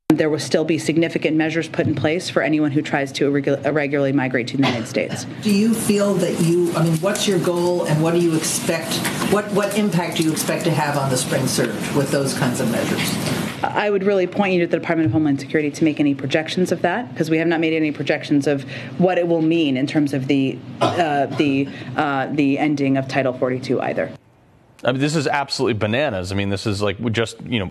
[0.08, 4.12] There will still be significant measures put in place for anyone who tries to irregularly
[4.12, 5.26] migrate to the United States.
[5.42, 8.94] Do you feel that you, I mean, what's your goal and what do you expect,
[9.32, 12.60] what, what impact do you expect to have on the spring surge with those kinds
[12.60, 13.43] of measures?
[13.72, 16.72] I would really point you to the Department of Homeland Security to make any projections
[16.72, 18.62] of that because we have not made any projections of
[18.98, 23.32] what it will mean in terms of the uh, the uh, the ending of Title
[23.32, 24.12] 42 either.
[24.84, 26.30] I mean, this is absolutely bananas.
[26.30, 27.70] I mean, this is like just you know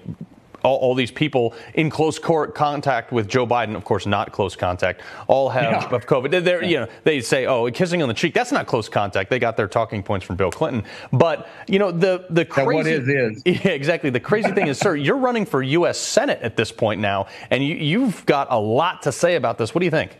[0.63, 5.01] all, all, these people in close contact with Joe Biden, of course, not close contact,
[5.27, 5.95] all have yeah.
[5.95, 6.43] of COVID.
[6.43, 9.29] They're, you know, they say, "Oh, kissing on the cheek." That's not close contact.
[9.29, 10.83] They got their talking points from Bill Clinton.
[11.11, 14.09] But you know, the the crazy what is is yeah, exactly.
[14.09, 15.99] The crazy thing is, sir, you're running for U.S.
[15.99, 19.73] Senate at this point now, and you, you've got a lot to say about this.
[19.75, 20.17] What do you think?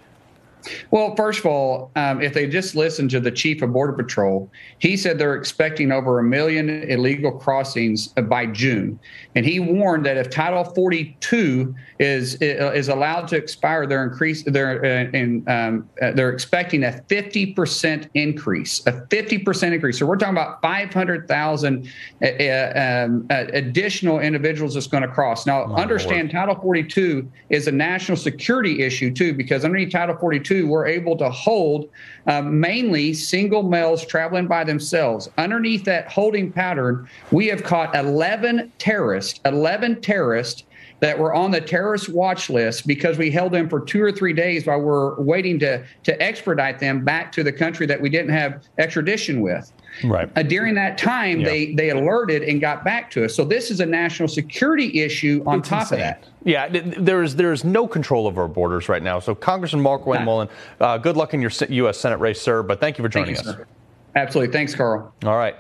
[0.92, 4.50] Well, first of all, um, if they just listen to the chief of Border Patrol,
[4.80, 9.00] he said they're expecting over a million illegal crossings by June,
[9.36, 14.84] and he warned that if Title 42 is is allowed to expire, they're increase they're
[14.84, 20.00] uh, in, um, uh, they're expecting a 50 percent increase, a 50 percent increase.
[20.00, 25.46] So we're talking about 500,000 uh, uh, um, uh, additional individuals that's going to cross.
[25.46, 26.48] Now, oh, understand Lord.
[26.48, 31.30] Title 42 is a national security issue too, because underneath Title 42 we're able to
[31.30, 31.90] hold
[32.28, 35.30] uh, mainly single males traveling by themselves.
[35.38, 40.64] Underneath that holding pattern, we have caught 11 terrorists, 11 terrorists
[41.00, 44.32] that were on the terrorist watch list because we held them for two or three
[44.32, 48.32] days while we're waiting to, to extradite them back to the country that we didn't
[48.32, 49.74] have extradition with.
[50.04, 50.30] Right.
[50.36, 51.46] Uh, during that time, yeah.
[51.48, 53.36] they they alerted and got back to us.
[53.36, 56.00] So this is a national security issue on it's top insane.
[56.00, 56.26] of that.
[56.44, 59.20] Yeah, there is there is no control over our borders right now.
[59.20, 62.00] So Congressman Mark Wayne Mullin, uh, good luck in your U.S.
[62.00, 62.64] Senate race, sir.
[62.64, 63.46] But thank you for joining you, us.
[63.46, 63.68] Sir.
[64.16, 65.14] Absolutely, thanks, Carl.
[65.24, 65.56] All right.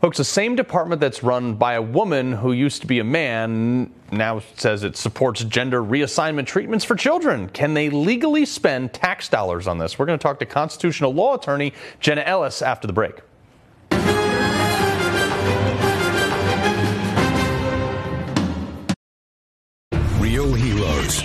[0.00, 3.90] Folks, the same department that's run by a woman who used to be a man
[4.12, 7.48] now says it supports gender reassignment treatments for children.
[7.48, 9.98] Can they legally spend tax dollars on this?
[9.98, 13.20] We're going to talk to constitutional law attorney Jenna Ellis after the break.
[20.36, 21.22] Real heroes.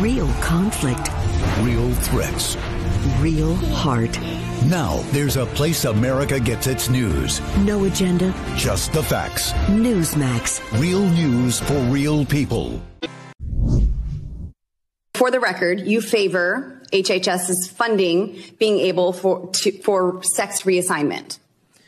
[0.00, 1.10] Real conflict.
[1.62, 2.56] Real threats.
[3.18, 4.16] Real heart.
[4.66, 7.40] Now, there's a place America gets its news.
[7.64, 8.32] No agenda.
[8.54, 9.50] Just the facts.
[9.66, 10.60] Newsmax.
[10.80, 12.80] Real news for real people.
[15.14, 21.40] For the record, you favor HHS's funding being able for to, for sex reassignment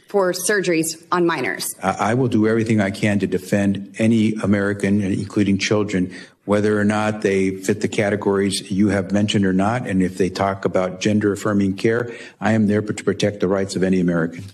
[0.09, 1.75] for surgeries on minors.
[1.83, 6.15] I will do everything I can to defend any American, including children,
[6.49, 9.87] whether or not they fit the categories you have mentioned or not.
[9.87, 13.77] And if they talk about gender affirming care, I am there to protect the rights
[13.77, 14.45] of any American.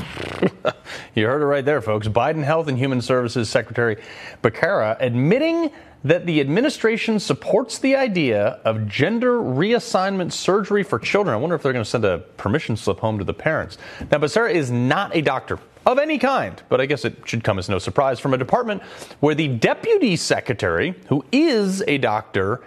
[1.16, 2.08] you heard it right there, folks.
[2.08, 3.98] Biden Health and Human Services Secretary
[4.44, 5.72] Becerra admitting
[6.04, 11.34] that the administration supports the idea of gender reassignment surgery for children.
[11.34, 13.80] I wonder if they're going to send a permission slip home to the parents.
[14.12, 17.60] Now, Becerra is not a doctor of any kind, but I guess it should come
[17.60, 18.82] as no surprise from a department
[19.20, 22.62] where the deputy secretary, who is a doctor,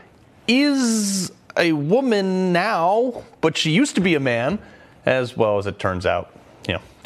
[0.47, 4.59] is a woman now, but she used to be a man,
[5.07, 6.36] as well as it turns out.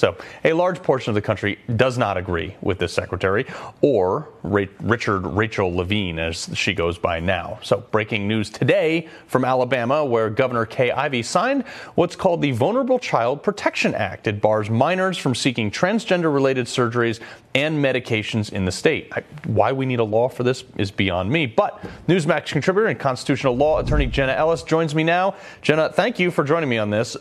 [0.00, 3.44] So, a large portion of the country does not agree with this secretary
[3.82, 7.58] or Ra- Richard Rachel Levine, as she goes by now.
[7.62, 12.98] So, breaking news today from Alabama, where Governor Kay Ivey signed what's called the Vulnerable
[12.98, 14.26] Child Protection Act.
[14.26, 17.20] It bars minors from seeking transgender related surgeries
[17.54, 19.12] and medications in the state.
[19.12, 21.44] I, why we need a law for this is beyond me.
[21.44, 25.34] But Newsmax contributor and constitutional law attorney Jenna Ellis joins me now.
[25.60, 27.18] Jenna, thank you for joining me on this.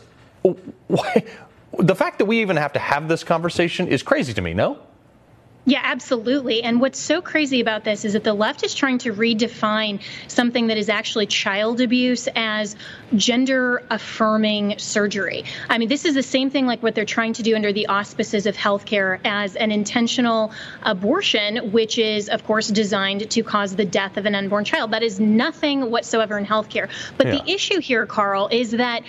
[0.86, 1.26] Why?
[1.78, 4.78] The fact that we even have to have this conversation is crazy to me, no?
[5.66, 6.62] Yeah, absolutely.
[6.62, 10.68] And what's so crazy about this is that the left is trying to redefine something
[10.68, 12.76] that is actually child abuse as
[13.14, 15.44] gender affirming surgery.
[15.68, 17.88] I mean, this is the same thing like what they're trying to do under the
[17.88, 20.50] auspices of healthcare as an intentional
[20.82, 24.92] abortion, which is, of course, designed to cause the death of an unborn child.
[24.92, 26.88] That is nothing whatsoever in healthcare.
[27.18, 27.36] But yeah.
[27.36, 29.02] the issue here, Carl, is that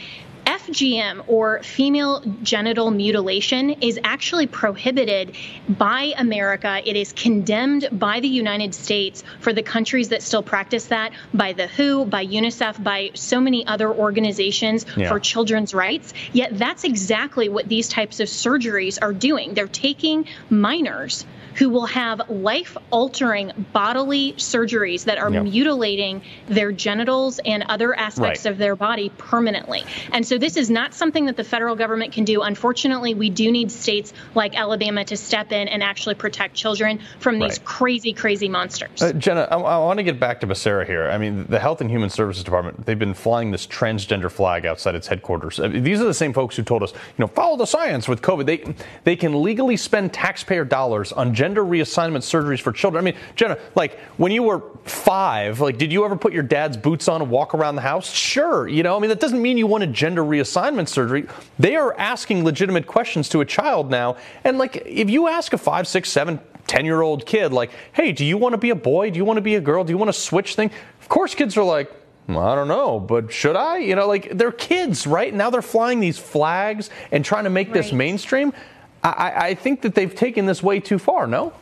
[0.52, 5.34] FGM or female genital mutilation is actually prohibited
[5.70, 6.82] by America.
[6.84, 11.54] It is condemned by the United States for the countries that still practice that, by
[11.54, 15.08] the WHO, by UNICEF, by so many other organizations yeah.
[15.08, 16.14] for children's rights.
[16.34, 19.54] Yet that's exactly what these types of surgeries are doing.
[19.54, 25.44] They're taking minors who will have life altering bodily surgeries that are yep.
[25.44, 28.52] mutilating their genitals and other aspects right.
[28.52, 29.84] of their body permanently.
[30.12, 32.42] And so this is not something that the federal government can do.
[32.42, 37.40] Unfortunately, we do need states like Alabama to step in and actually protect children from
[37.40, 37.66] these right.
[37.66, 39.02] crazy, crazy monsters.
[39.02, 41.10] Uh, Jenna, I, I want to get back to Becerra here.
[41.10, 44.96] I mean, the Health and Human Services Department, they've been flying this transgender flag outside
[44.96, 45.60] its headquarters.
[45.60, 48.08] I mean, these are the same folks who told us, you know, follow the science
[48.08, 48.46] with COVID.
[48.46, 53.04] They, they can legally spend taxpayer dollars on gender reassignment surgeries for children.
[53.04, 56.78] I mean, Jenna, like when you were five, like did you ever put your dad's
[56.78, 58.14] boots on and walk around the house?
[58.14, 58.68] Sure.
[58.68, 61.26] You know, I mean, that doesn't mean you wanted gender reassignment surgery.
[61.58, 64.18] They are asking legitimate questions to a child now.
[64.44, 68.12] And like, if you ask a five, six, seven, 10 year old kid, like, hey,
[68.12, 69.10] do you want to be a boy?
[69.10, 69.84] Do you want to be a girl?
[69.84, 70.70] Do you want to switch thing?
[71.00, 71.92] Of course, kids are like,
[72.30, 73.80] I don't know, but should I?
[73.80, 75.34] You know, like they're kids, right?
[75.34, 77.74] Now they're flying these flags and trying to make right.
[77.74, 78.54] this mainstream.
[79.04, 81.54] I, I think that they've taken this way too far, no?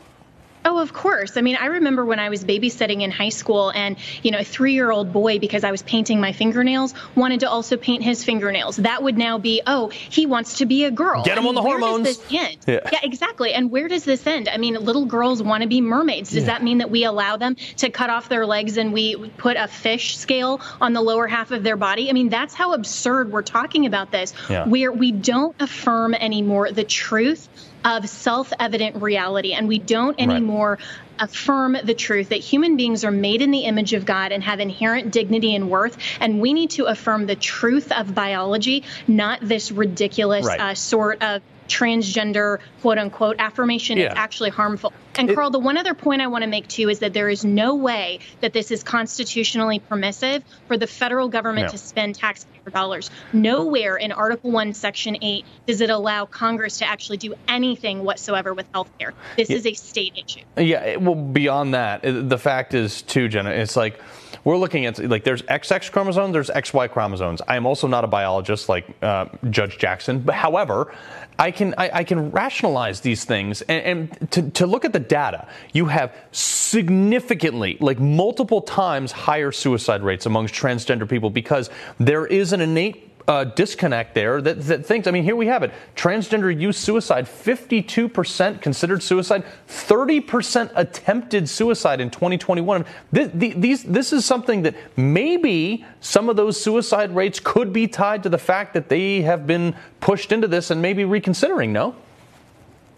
[0.66, 1.38] Oh, of course.
[1.38, 4.44] I mean, I remember when I was babysitting in high school and, you know, a
[4.44, 8.24] three year old boy, because I was painting my fingernails, wanted to also paint his
[8.24, 8.78] fingernails.
[8.78, 11.24] That would now be, oh, he wants to be a girl.
[11.24, 12.08] Get him I mean, on the hormones.
[12.08, 12.58] Does this end?
[12.68, 12.80] Yeah.
[12.92, 13.54] yeah, exactly.
[13.54, 14.50] And where does this end?
[14.50, 16.32] I mean, little girls want to be mermaids.
[16.32, 16.54] Does yeah.
[16.54, 19.68] that mean that we allow them to cut off their legs and we put a
[19.68, 22.10] fish scale on the lower half of their body?
[22.10, 24.66] I mean, that's how absurd we're talking about this, yeah.
[24.66, 27.48] where we don't affirm anymore the truth
[27.84, 29.54] of self evident reality.
[29.54, 31.30] And we don't anymore right.
[31.30, 34.60] affirm the truth that human beings are made in the image of God and have
[34.60, 35.98] inherent dignity and worth.
[36.20, 40.60] And we need to affirm the truth of biology, not this ridiculous right.
[40.60, 44.08] uh, sort of transgender quote unquote affirmation yeah.
[44.08, 44.92] is actually harmful.
[45.16, 47.30] And it, Carl, the one other point I want to make too is that there
[47.30, 51.72] is no way that this is constitutionally permissive for the federal government no.
[51.72, 53.10] to spend taxpayer dollars.
[53.34, 58.54] Nowhere in Article 1, Section 8 does it allow Congress to actually do anything whatsoever
[58.54, 59.14] with health care.
[59.38, 59.58] This yeah.
[59.58, 60.42] is a state issue.
[60.58, 64.00] Yeah, well, beyond that, the fact is, too, Jenna, it's like
[64.44, 67.42] we're looking at like there's XX chromosomes, there's XY chromosomes.
[67.48, 70.94] I am also not a biologist like uh, Judge Jackson, but however,
[71.38, 75.00] I can I, I can rationalize these things and, and to, to look at the
[75.00, 75.48] data.
[75.74, 82.54] You have significantly, like multiple times, higher suicide rates amongst transgender people because there is
[82.54, 86.60] an innate uh, disconnect there that, that thinks, I mean, here we have it transgender
[86.60, 92.86] youth suicide, 52% considered suicide, 30% attempted suicide in 2021.
[93.12, 98.24] This, these, this is something that maybe some of those suicide rates could be tied
[98.24, 101.96] to the fact that they have been pushed into this and maybe reconsidering, no?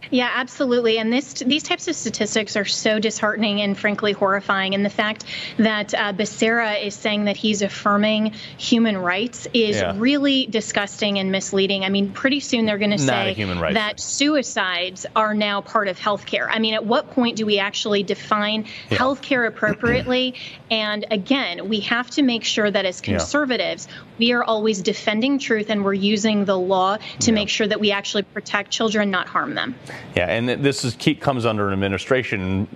[0.09, 0.97] Yeah, absolutely.
[0.97, 4.73] And this these types of statistics are so disheartening and frankly horrifying.
[4.73, 5.25] And the fact
[5.57, 9.93] that uh, Becerra is saying that he's affirming human rights is yeah.
[9.95, 11.85] really disgusting and misleading.
[11.85, 13.33] I mean, pretty soon they're going to say
[13.73, 16.47] that suicides are now part of healthcare.
[16.49, 18.97] I mean, at what point do we actually define yeah.
[18.97, 20.35] healthcare appropriately?
[20.71, 24.01] and again, we have to make sure that as conservatives, yeah.
[24.17, 27.91] we are always defending truth and we're using the law to make sure that we
[27.91, 29.75] actually protect children, not harm them.
[30.15, 32.67] Yeah, and this is comes under an administration.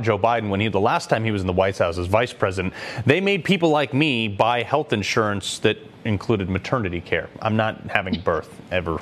[0.00, 2.32] Joe Biden, when he the last time he was in the White House as vice
[2.32, 7.28] president, they made people like me buy health insurance that included maternity care.
[7.40, 9.00] I'm not having birth ever,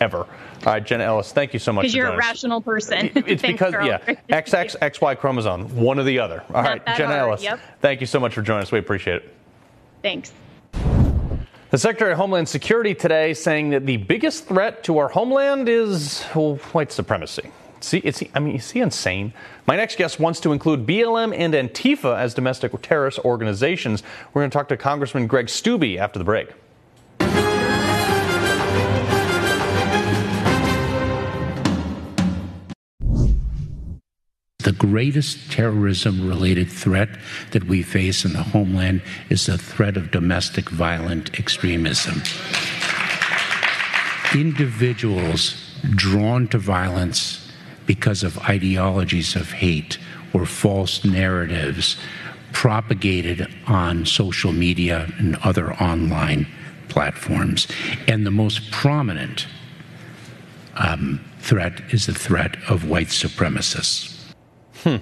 [0.00, 0.18] ever.
[0.64, 1.82] All right, Jenna Ellis, thank you so much.
[1.82, 3.10] Because you're a rational person.
[3.14, 3.98] It's because, yeah,
[4.28, 6.44] XX, XY chromosome, one or the other.
[6.54, 7.18] All right, Jenna hard.
[7.18, 7.58] Ellis, yep.
[7.80, 8.70] thank you so much for joining us.
[8.70, 9.34] We appreciate it.
[10.02, 10.32] Thanks.
[11.72, 16.22] The Secretary of Homeland Security today saying that the biggest threat to our homeland is
[16.34, 17.50] well, white supremacy.
[17.80, 19.32] See, it's, I mean, is he insane?
[19.66, 24.02] My next guest wants to include BLM and Antifa as domestic terrorist organizations.
[24.34, 26.50] We're going to talk to Congressman Greg Steube after the break.
[34.62, 37.08] The greatest terrorism related threat
[37.50, 42.22] that we face in the homeland is the threat of domestic violent extremism.
[44.34, 45.56] Individuals
[45.90, 47.50] drawn to violence
[47.86, 49.98] because of ideologies of hate
[50.32, 51.96] or false narratives
[52.52, 56.46] propagated on social media and other online
[56.88, 57.66] platforms.
[58.06, 59.46] And the most prominent
[60.76, 64.11] um, threat is the threat of white supremacists.
[64.82, 64.96] Hmm.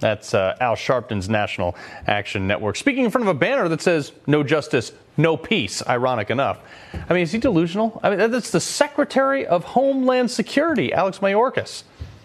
[0.00, 2.76] That's uh, Al Sharpton's National Action Network.
[2.76, 6.58] Speaking in front of a banner that says, No justice, no peace, ironic enough.
[7.08, 8.00] I mean, is he delusional?
[8.02, 11.84] I mean, that's the Secretary of Homeland Security, Alex Mayorkas.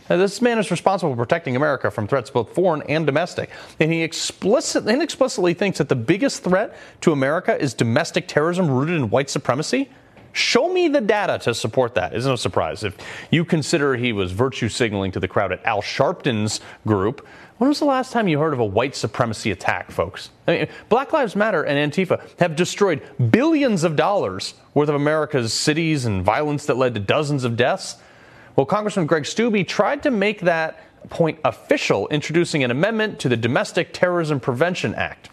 [0.10, 3.52] Now, this man is responsible for protecting America from threats both foreign and domestic.
[3.80, 8.96] And he explicitly, inexplicitly thinks that the biggest threat to America is domestic terrorism rooted
[8.96, 9.90] in white supremacy.
[10.34, 12.14] Show me the data to support that.
[12.14, 12.84] It's no surprise.
[12.84, 12.98] If
[13.32, 17.28] you consider he was virtue signaling to the crowd at Al Sharpton's group,
[17.58, 20.30] when was the last time you heard of a white supremacy attack, folks?
[20.48, 23.02] I mean, Black Lives Matter and Antifa have destroyed
[23.32, 27.98] billions of dollars worth of America's cities and violence that led to dozens of deaths.
[28.56, 33.38] Well, Congressman Greg Steube tried to make that point official, introducing an amendment to the
[33.38, 35.30] Domestic Terrorism Prevention Act.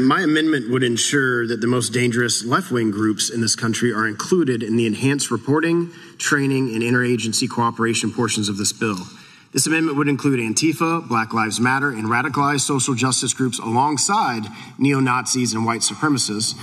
[0.00, 4.06] My amendment would ensure that the most dangerous left wing groups in this country are
[4.06, 8.96] included in the enhanced reporting, training, and interagency cooperation portions of this bill.
[9.52, 14.44] This amendment would include Antifa, Black Lives Matter, and radicalized social justice groups alongside
[14.78, 16.54] neo Nazis and white supremacists.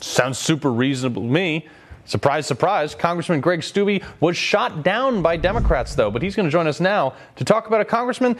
[0.00, 1.68] Sounds super reasonable to me.
[2.06, 2.92] Surprise, surprise.
[2.92, 6.80] Congressman Greg Steube was shot down by Democrats, though, but he's going to join us
[6.80, 8.36] now to talk about a congressman.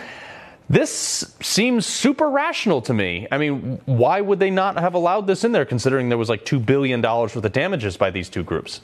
[0.70, 3.26] This seems super rational to me.
[3.32, 6.44] I mean, why would they not have allowed this in there, considering there was like
[6.44, 8.82] $2 billion worth of damages by these two groups?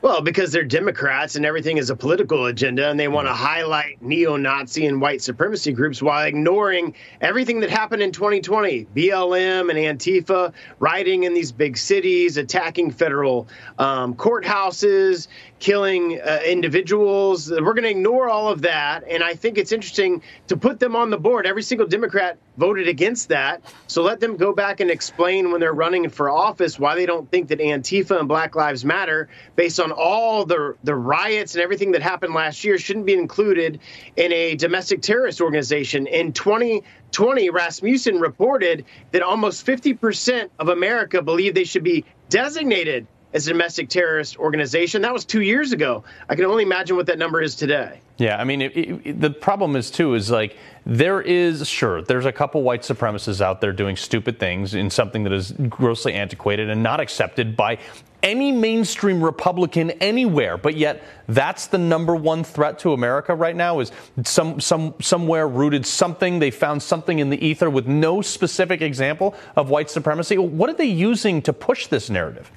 [0.00, 4.00] Well, because they're Democrats and everything is a political agenda, and they want to highlight
[4.00, 9.98] neo Nazi and white supremacy groups while ignoring everything that happened in 2020 BLM and
[9.98, 13.48] Antifa rioting in these big cities, attacking federal
[13.80, 15.26] um, courthouses,
[15.58, 17.50] killing uh, individuals.
[17.50, 19.04] We're going to ignore all of that.
[19.08, 21.46] And I think it's interesting to put them on the board.
[21.46, 23.62] Every single Democrat voted against that.
[23.86, 27.30] So let them go back and explain when they're running for office why they don't
[27.30, 31.92] think that Antifa and Black Lives Matter, based on all the, the riots and everything
[31.92, 33.80] that happened last year, shouldn't be included
[34.16, 36.06] in a domestic terrorist organization.
[36.06, 43.46] In 2020, Rasmussen reported that almost 50% of America believe they should be designated as
[43.46, 45.02] a domestic terrorist organization.
[45.02, 46.04] That was two years ago.
[46.28, 48.00] I can only imagine what that number is today.
[48.16, 52.26] Yeah, I mean, it, it, the problem is too is like there is sure there's
[52.26, 56.68] a couple white supremacists out there doing stupid things in something that is grossly antiquated
[56.68, 57.78] and not accepted by
[58.22, 63.78] any mainstream Republican anywhere, but yet that's the number one threat to America right now
[63.78, 63.92] is
[64.24, 69.36] some some somewhere rooted something they found something in the ether with no specific example
[69.54, 70.36] of white supremacy.
[70.36, 72.50] What are they using to push this narrative?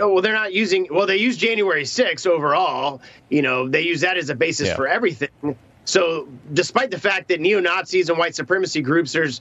[0.00, 0.86] Oh, well, they're not using.
[0.90, 3.00] Well, they use January 6th overall.
[3.28, 4.76] You know, they use that as a basis yeah.
[4.76, 5.28] for everything.
[5.84, 9.40] So, despite the fact that neo Nazis and white supremacy groups, there's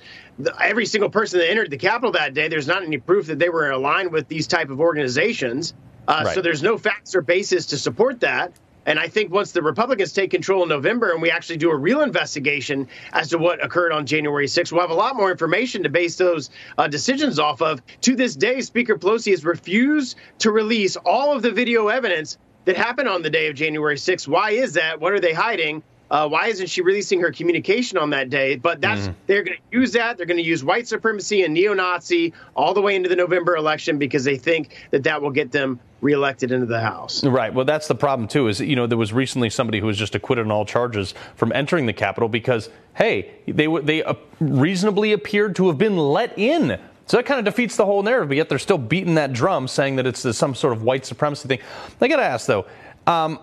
[0.62, 3.50] every single person that entered the Capitol that day, there's not any proof that they
[3.50, 5.74] were aligned with these type of organizations.
[6.08, 6.36] Uh, right.
[6.36, 8.54] So, there's no facts or basis to support that.
[8.88, 11.76] And I think once the Republicans take control in November and we actually do a
[11.76, 15.84] real investigation as to what occurred on January 6th, we'll have a lot more information
[15.84, 17.82] to base those uh, decisions off of.
[18.02, 22.78] To this day, Speaker Pelosi has refused to release all of the video evidence that
[22.78, 24.26] happened on the day of January 6th.
[24.26, 25.02] Why is that?
[25.02, 25.84] What are they hiding?
[26.10, 28.56] Uh, why isn't she releasing her communication on that day?
[28.56, 29.16] But that's mm.
[29.26, 30.18] they're going to use that.
[30.18, 33.98] They're going to use white supremacy and neo-Nazi all the way into the November election
[33.98, 37.24] because they think that that will get them reelected into the House.
[37.24, 37.54] Right.
[37.54, 38.48] Well, that's the problem too.
[38.48, 41.52] Is you know there was recently somebody who was just acquitted on all charges from
[41.54, 46.80] entering the Capitol because hey they they uh, reasonably appeared to have been let in.
[47.08, 49.70] So that kind of defeats the whole narrative, but yet they're still beating that drum,
[49.70, 51.60] saying that it's some sort of white supremacy thing.
[52.02, 52.66] I got to ask though,
[53.08, 53.40] um,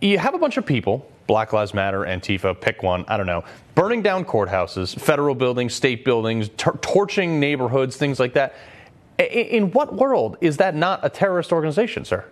[0.00, 3.44] you have a bunch of people Black Lives Matter, Antifa, pick one, I don't know,
[3.74, 8.54] burning down courthouses, federal buildings, state buildings, tor- torching neighborhoods, things like that.
[9.18, 12.24] In, in what world is that not a terrorist organization, sir?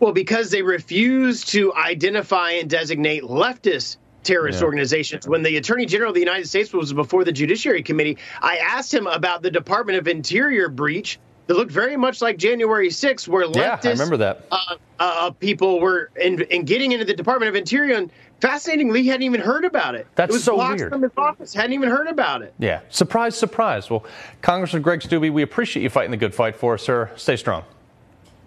[0.00, 4.66] Well, because they refuse to identify and designate leftist terrorist yeah.
[4.66, 5.26] organizations.
[5.26, 8.92] When the Attorney General of the United States was before the Judiciary Committee, I asked
[8.92, 13.46] him about the Department of Interior breach that looked very much like January 6th, where
[13.46, 14.46] leftist yeah, I remember that.
[14.50, 19.08] Uh, uh, people were in, in, getting into the Department of Interior, and fascinatingly, he
[19.08, 20.06] hadn't even heard about it.
[20.14, 20.90] That's it was so weird.
[20.90, 22.54] from his office, hadn't even heard about it.
[22.58, 23.90] Yeah, surprise, surprise.
[23.90, 24.04] Well,
[24.40, 27.10] Congressman Greg Steube, we appreciate you fighting the good fight for us, sir.
[27.16, 27.64] Stay strong.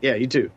[0.02, 0.52] Yeah, you too.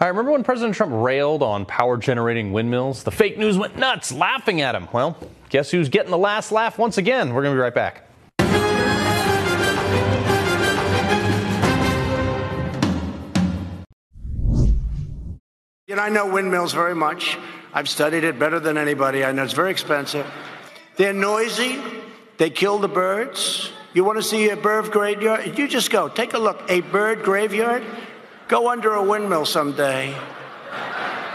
[0.00, 3.04] I remember when President Trump railed on power generating windmills?
[3.04, 4.88] The fake news went nuts, laughing at him.
[4.92, 5.16] Well,
[5.50, 7.32] guess who's getting the last laugh once again?
[7.32, 8.08] We're going to be right back.
[15.94, 17.38] Know, I know windmills very much.
[17.72, 19.24] I've studied it better than anybody.
[19.24, 20.26] I know it's very expensive.
[20.96, 21.80] They're noisy.
[22.36, 23.70] They kill the birds.
[23.92, 25.56] You want to see a bird graveyard?
[25.56, 26.08] You just go.
[26.08, 26.62] Take a look.
[26.68, 27.84] A bird graveyard?
[28.48, 30.16] Go under a windmill someday.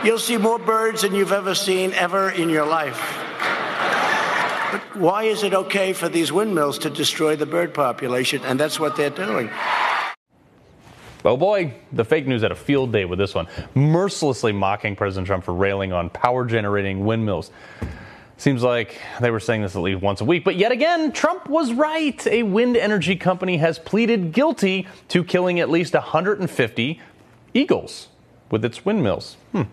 [0.04, 3.00] You'll see more birds than you've ever seen ever in your life.
[4.72, 8.42] But why is it okay for these windmills to destroy the bird population?
[8.44, 9.50] And that's what they're doing.
[11.26, 15.28] Oh boy, the fake news had a field day with this one, mercilessly mocking President
[15.28, 17.52] Trump for railing on power generating windmills.
[18.38, 20.46] Seems like they were saying this at least once a week.
[20.46, 22.26] But yet again, Trump was right.
[22.26, 27.02] A wind energy company has pleaded guilty to killing at least 150
[27.54, 28.08] eagles
[28.50, 29.36] with its windmills.
[29.52, 29.64] Hmm.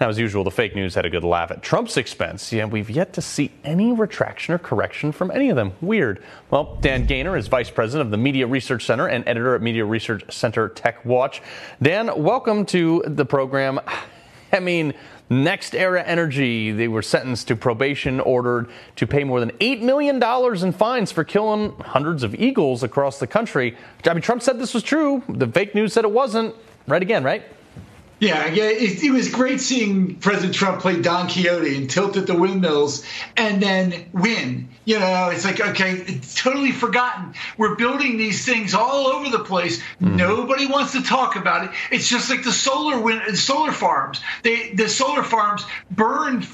[0.00, 2.52] Now, as usual, the fake news had a good laugh at Trump's expense.
[2.52, 5.72] Yeah, we've yet to see any retraction or correction from any of them.
[5.80, 6.22] Weird.
[6.50, 9.84] Well, Dan Gainor is vice president of the Media Research Center and editor at Media
[9.84, 11.42] Research Center Tech Watch.
[11.82, 13.80] Dan, welcome to the program.
[14.52, 14.94] I mean,
[15.30, 20.72] NextEra Energy, they were sentenced to probation, ordered to pay more than $8 million in
[20.72, 23.76] fines for killing hundreds of eagles across the country.
[24.06, 25.24] I mean, Trump said this was true.
[25.28, 26.54] The fake news said it wasn't.
[26.86, 27.42] Right again, right?
[28.20, 32.26] Yeah, yeah, it, it, was great seeing President Trump play Don Quixote and tilt at
[32.26, 33.04] the windmills
[33.36, 34.68] and then win.
[34.84, 37.34] You know, it's like okay, it's totally forgotten.
[37.58, 39.80] We're building these things all over the place.
[40.02, 40.16] Mm.
[40.16, 41.70] Nobody wants to talk about it.
[41.92, 44.20] It's just like the solar wind, solar farms.
[44.42, 46.44] They the solar farms burn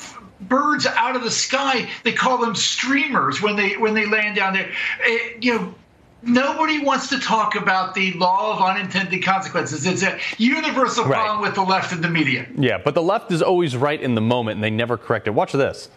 [0.42, 1.88] birds out of the sky.
[2.02, 4.70] They call them streamers when they when they land down there.
[5.00, 5.74] It, you know
[6.26, 9.86] nobody wants to talk about the law of unintended consequences.
[9.86, 11.14] It's a universal right.
[11.14, 12.46] problem with the left and the media.
[12.56, 15.30] Yeah, but the left is always right in the moment and they never correct it.
[15.30, 15.88] Watch this.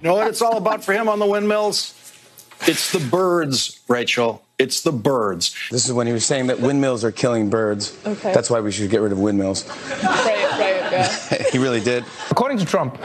[0.00, 1.94] You know what it's all about for him on the windmills?
[2.66, 4.44] It's the birds, Rachel.
[4.58, 5.56] It's the birds.
[5.70, 7.96] This is when he was saying that windmills are killing birds.
[8.06, 8.32] Okay.
[8.32, 9.68] That's why we should get rid of windmills.
[10.02, 11.42] Right, right, yeah.
[11.52, 12.04] he really did.
[12.30, 12.98] According to Trump,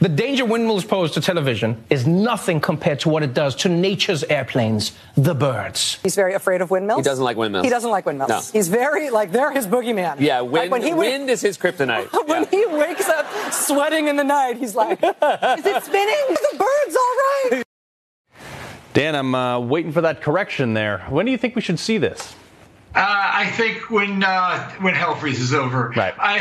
[0.00, 4.24] the danger windmills pose to television is nothing compared to what it does to nature's
[4.24, 5.98] airplanes, the birds.
[6.02, 6.98] He's very afraid of windmills.
[6.98, 7.64] He doesn't like windmills.
[7.64, 8.28] He doesn't like windmills.
[8.28, 8.40] No.
[8.52, 10.20] He's very, like, they're his boogeyman.
[10.20, 12.12] Yeah, wind, like wind is his kryptonite.
[12.28, 12.50] when yeah.
[12.50, 16.24] he wakes up sweating in the night, he's like, is it spinning?
[16.28, 17.64] The bird's all right.
[18.94, 21.06] Dan, I'm uh, waiting for that correction there.
[21.08, 22.34] When do you think we should see this?
[22.98, 25.92] Uh, I think when uh, when hell freezes over.
[25.96, 26.12] Right.
[26.18, 26.40] I,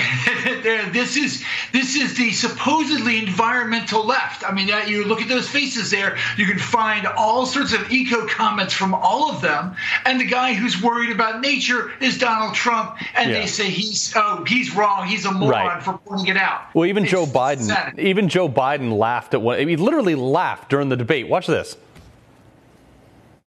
[0.91, 4.43] this is this is the supposedly environmental left.
[4.43, 6.17] I mean, uh, you look at those faces there.
[6.35, 9.75] You can find all sorts of eco comments from all of them.
[10.05, 12.97] And the guy who's worried about nature is Donald Trump.
[13.15, 13.41] And yeah.
[13.41, 15.05] they say he's oh he's wrong.
[15.05, 15.83] He's a moron right.
[15.83, 16.73] for pointing it out.
[16.73, 17.99] Well, even it's Joe Biden, Senate.
[17.99, 19.59] even Joe Biden laughed at one.
[19.67, 21.27] He literally laughed during the debate.
[21.27, 21.77] Watch this.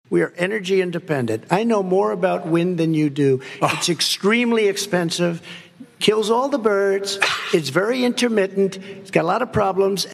[0.10, 1.46] We are energy independent.
[1.50, 3.42] I know more about wind than you do.
[3.62, 3.70] Oh.
[3.78, 5.42] It's extremely expensive,
[6.00, 7.20] kills all the birds,
[7.54, 10.08] it's very intermittent, it's got a lot of problems.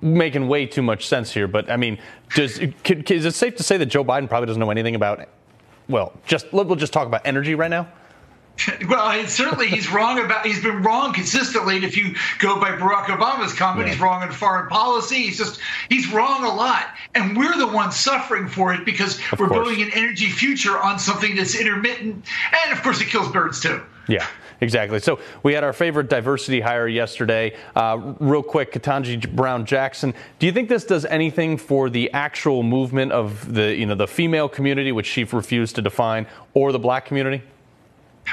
[0.00, 1.98] Making way too much sense here, but I mean,
[2.34, 5.28] does, is it safe to say that Joe Biden probably doesn't know anything about?
[5.88, 7.88] Well, just we'll just talk about energy right now.
[8.88, 10.46] Well, certainly he's wrong about.
[10.46, 11.76] He's been wrong consistently.
[11.76, 13.92] And if you go by Barack Obama's comment, yeah.
[13.92, 15.24] he's wrong in foreign policy.
[15.24, 19.38] He's just he's wrong a lot, and we're the ones suffering for it because of
[19.38, 19.68] we're course.
[19.68, 22.24] building an energy future on something that's intermittent,
[22.64, 23.82] and of course it kills birds too.
[24.08, 24.26] Yeah.
[24.60, 24.98] Exactly.
[24.98, 27.56] So we had our favorite diversity hire yesterday.
[27.76, 30.14] Uh, real quick, Ketanji Brown Jackson.
[30.40, 34.08] Do you think this does anything for the actual movement of the you know the
[34.08, 37.42] female community, which she refused to define, or the black community?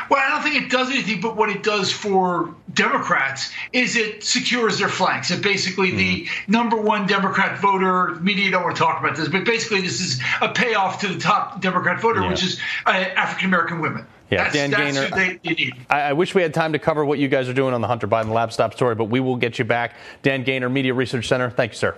[0.09, 4.23] Well, I don't think it does anything, but what it does for Democrats is it
[4.23, 5.31] secures their flanks.
[5.31, 5.97] It basically mm-hmm.
[5.97, 8.15] the number one Democrat voter.
[8.15, 11.19] Media don't want to talk about this, but basically this is a payoff to the
[11.19, 12.29] top Democrat voter, yeah.
[12.29, 14.05] which is uh, African American women.
[14.31, 15.15] Yeah, that's, Dan that's Gainor.
[15.43, 17.75] They, they I, I, wish we had time to cover what you guys are doing
[17.75, 19.95] on the Hunter Biden lab stop story, but we will get you back.
[20.23, 21.51] Dan Gainor, Media Research Center.
[21.51, 21.95] Thank you, sir.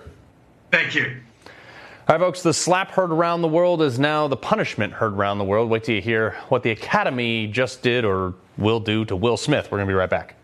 [0.70, 1.16] Thank you.
[2.08, 5.36] All right, folks, the slap heard around the world is now the punishment heard around
[5.36, 5.68] the world.
[5.68, 9.70] Wait till you hear what the Academy just did or will do to Will Smith.
[9.70, 10.36] We're going to be right back.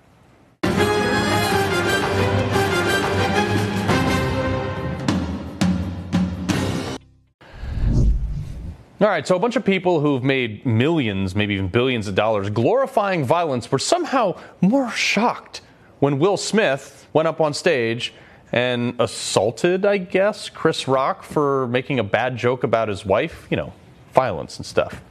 [9.00, 12.50] All right, so a bunch of people who've made millions, maybe even billions of dollars
[12.50, 15.62] glorifying violence were somehow more shocked
[16.00, 18.12] when Will Smith went up on stage
[18.54, 23.48] and assaulted, I guess, Chris Rock for making a bad joke about his wife.
[23.50, 23.72] You know,
[24.12, 25.02] violence and stuff.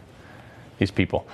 [0.80, 1.28] These people.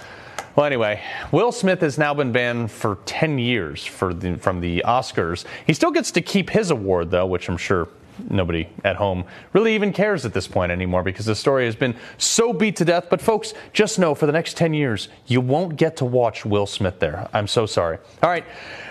[0.55, 1.01] Well, anyway,
[1.31, 5.45] Will Smith has now been banned for 10 years for the, from the Oscars.
[5.67, 7.87] He still gets to keep his award, though, which I'm sure
[8.29, 11.95] nobody at home really even cares at this point anymore because the story has been
[12.17, 13.07] so beat to death.
[13.09, 16.65] But folks, just know for the next 10 years, you won't get to watch Will
[16.65, 17.27] Smith there.
[17.33, 17.97] I'm so sorry.
[18.21, 18.45] All right.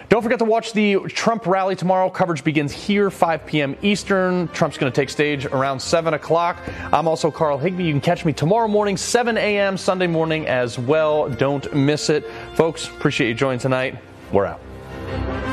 [0.08, 2.08] Don't forget to watch the Trump rally tomorrow.
[2.08, 3.76] Coverage begins here, 5 p.m.
[3.82, 4.48] Eastern.
[4.48, 6.56] Trump's going to take stage around 7 o'clock.
[6.92, 7.84] I'm also Carl Higbie.
[7.84, 9.76] You can catch me tomorrow morning, 7 a.m.
[9.76, 11.28] Sunday morning as well.
[11.28, 12.24] Don't miss it.
[12.54, 13.98] Folks, appreciate you joining tonight.
[14.32, 15.47] We're out.